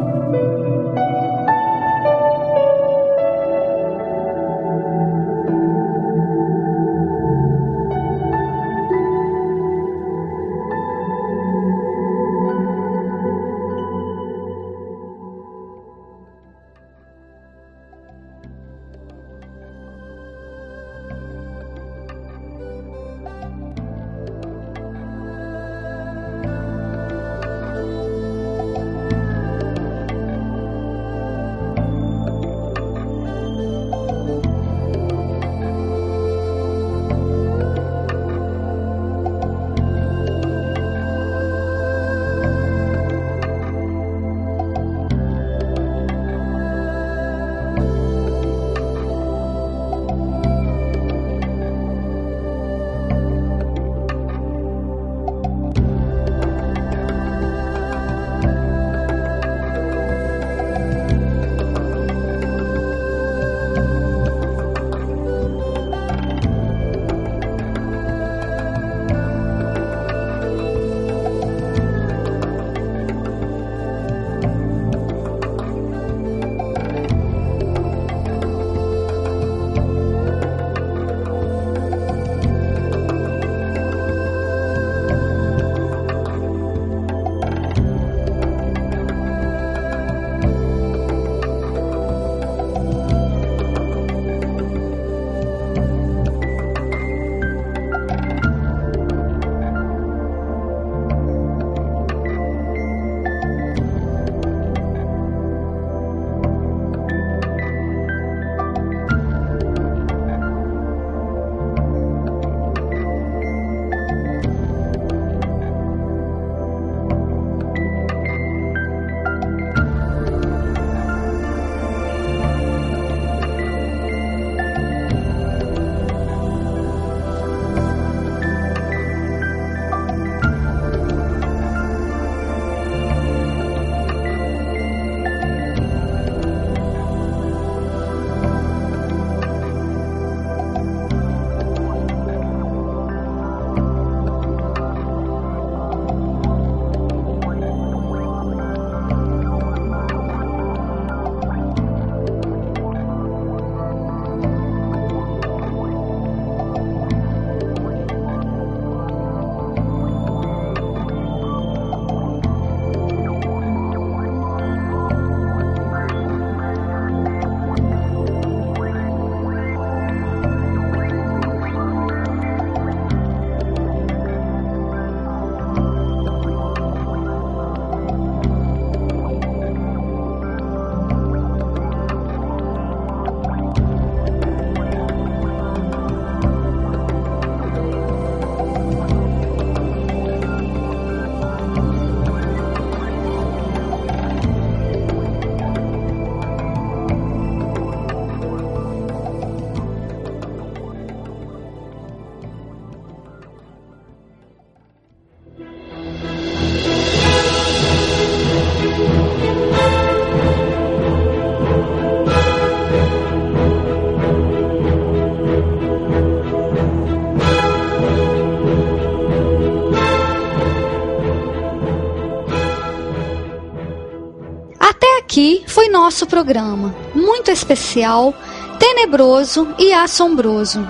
nosso 225.91 226.25
programa, 226.25 226.95
muito 227.13 227.51
especial, 227.51 228.33
tenebroso 228.79 229.67
e 229.77 229.93
assombroso. 229.93 230.87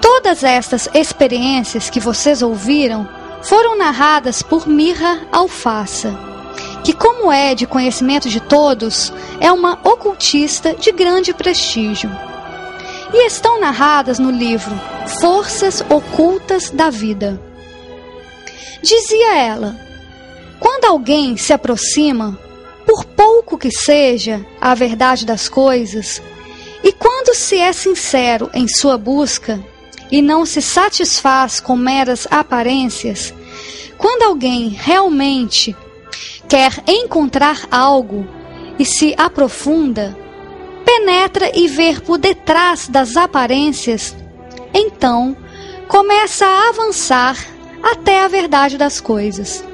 Todas 0.00 0.44
estas 0.44 0.88
experiências 0.94 1.90
que 1.90 1.98
vocês 1.98 2.42
ouviram 2.42 3.08
foram 3.42 3.76
narradas 3.76 4.42
por 4.42 4.68
Mirra 4.68 5.26
Alfaça, 5.32 6.16
que, 6.84 6.92
como 6.92 7.32
é 7.32 7.54
de 7.54 7.66
conhecimento 7.66 8.28
de 8.28 8.40
todos, 8.40 9.12
é 9.40 9.50
uma 9.50 9.78
ocultista 9.82 10.74
de 10.74 10.92
grande 10.92 11.32
prestígio. 11.32 12.10
E 13.12 13.26
estão 13.26 13.58
narradas 13.58 14.18
no 14.18 14.30
livro 14.30 14.78
Forças 15.20 15.82
Ocultas 15.88 16.70
da 16.70 16.90
Vida. 16.90 17.40
Dizia 18.82 19.36
ela: 19.38 19.74
quando 20.60 20.84
alguém 20.84 21.36
se 21.36 21.52
aproxima 21.52 22.38
por 22.86 23.04
pouco 23.04 23.37
que 23.56 23.70
seja 23.70 24.44
a 24.60 24.74
verdade 24.74 25.24
das 25.24 25.48
coisas, 25.48 26.20
e 26.82 26.92
quando 26.92 27.34
se 27.34 27.56
é 27.56 27.72
sincero 27.72 28.50
em 28.52 28.68
sua 28.68 28.98
busca 28.98 29.58
e 30.10 30.20
não 30.20 30.44
se 30.44 30.60
satisfaz 30.60 31.60
com 31.60 31.76
meras 31.76 32.26
aparências, 32.30 33.32
quando 33.96 34.24
alguém 34.24 34.68
realmente 34.68 35.76
quer 36.48 36.72
encontrar 36.86 37.66
algo 37.70 38.26
e 38.78 38.84
se 38.84 39.14
aprofunda, 39.16 40.16
penetra 40.84 41.50
e 41.54 41.68
vê 41.68 42.00
por 42.00 42.16
detrás 42.16 42.88
das 42.88 43.16
aparências, 43.16 44.16
então 44.72 45.36
começa 45.88 46.46
a 46.46 46.68
avançar 46.68 47.36
até 47.82 48.20
a 48.22 48.28
verdade 48.28 48.78
das 48.78 49.00
coisas. 49.00 49.64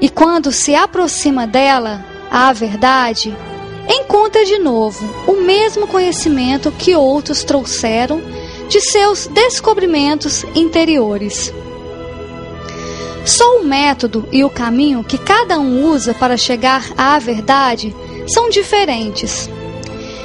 E 0.00 0.08
quando 0.08 0.52
se 0.52 0.74
aproxima 0.74 1.46
dela, 1.46 2.04
à 2.32 2.50
verdade, 2.54 3.36
encontra 3.86 4.42
de 4.46 4.58
novo 4.58 5.04
o 5.26 5.42
mesmo 5.42 5.86
conhecimento 5.86 6.72
que 6.72 6.96
outros 6.96 7.44
trouxeram 7.44 8.22
de 8.70 8.80
seus 8.80 9.26
descobrimentos 9.26 10.42
interiores. 10.54 11.52
Só 13.26 13.58
o 13.58 13.64
método 13.66 14.26
e 14.32 14.42
o 14.42 14.48
caminho 14.48 15.04
que 15.04 15.18
cada 15.18 15.58
um 15.60 15.84
usa 15.84 16.14
para 16.14 16.38
chegar 16.38 16.90
à 16.96 17.18
verdade 17.18 17.94
são 18.26 18.48
diferentes. 18.48 19.50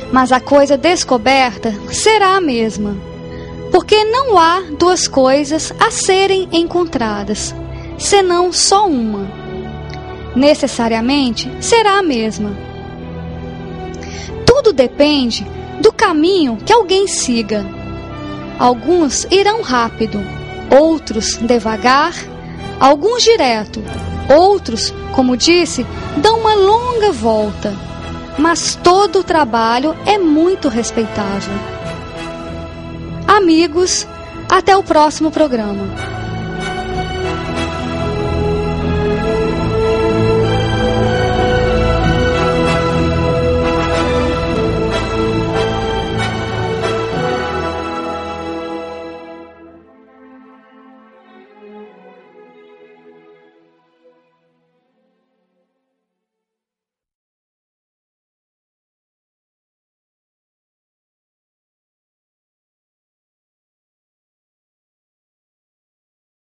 Mas 0.09 0.31
a 0.31 0.39
coisa 0.39 0.77
descoberta 0.77 1.75
será 1.91 2.37
a 2.37 2.41
mesma, 2.41 2.95
porque 3.69 4.05
não 4.05 4.39
há 4.39 4.61
duas 4.79 5.09
coisas 5.09 5.73
a 5.77 5.91
serem 5.91 6.47
encontradas, 6.53 7.53
senão 7.99 8.53
só 8.53 8.87
uma. 8.87 9.36
Necessariamente 10.37 11.51
será 11.59 11.97
a 11.97 12.03
mesma. 12.03 12.55
Tudo 14.45 14.71
depende 14.71 15.43
do 15.81 15.91
caminho 15.91 16.57
que 16.63 16.71
alguém 16.71 17.07
siga. 17.07 17.65
Alguns 18.59 19.25
irão 19.31 19.63
rápido, 19.63 20.19
outros 20.69 21.37
devagar, 21.37 22.13
alguns 22.79 23.23
direto, 23.23 23.83
outros, 24.29 24.93
como 25.11 25.35
disse, 25.35 25.83
dão 26.17 26.41
uma 26.41 26.53
longa 26.53 27.11
volta. 27.11 27.73
Mas 28.37 28.75
todo 28.75 29.21
o 29.21 29.23
trabalho 29.23 29.95
é 30.05 30.19
muito 30.19 30.69
respeitável. 30.69 31.53
Amigos, 33.27 34.07
até 34.47 34.77
o 34.77 34.83
próximo 34.83 35.31
programa. 35.31 36.16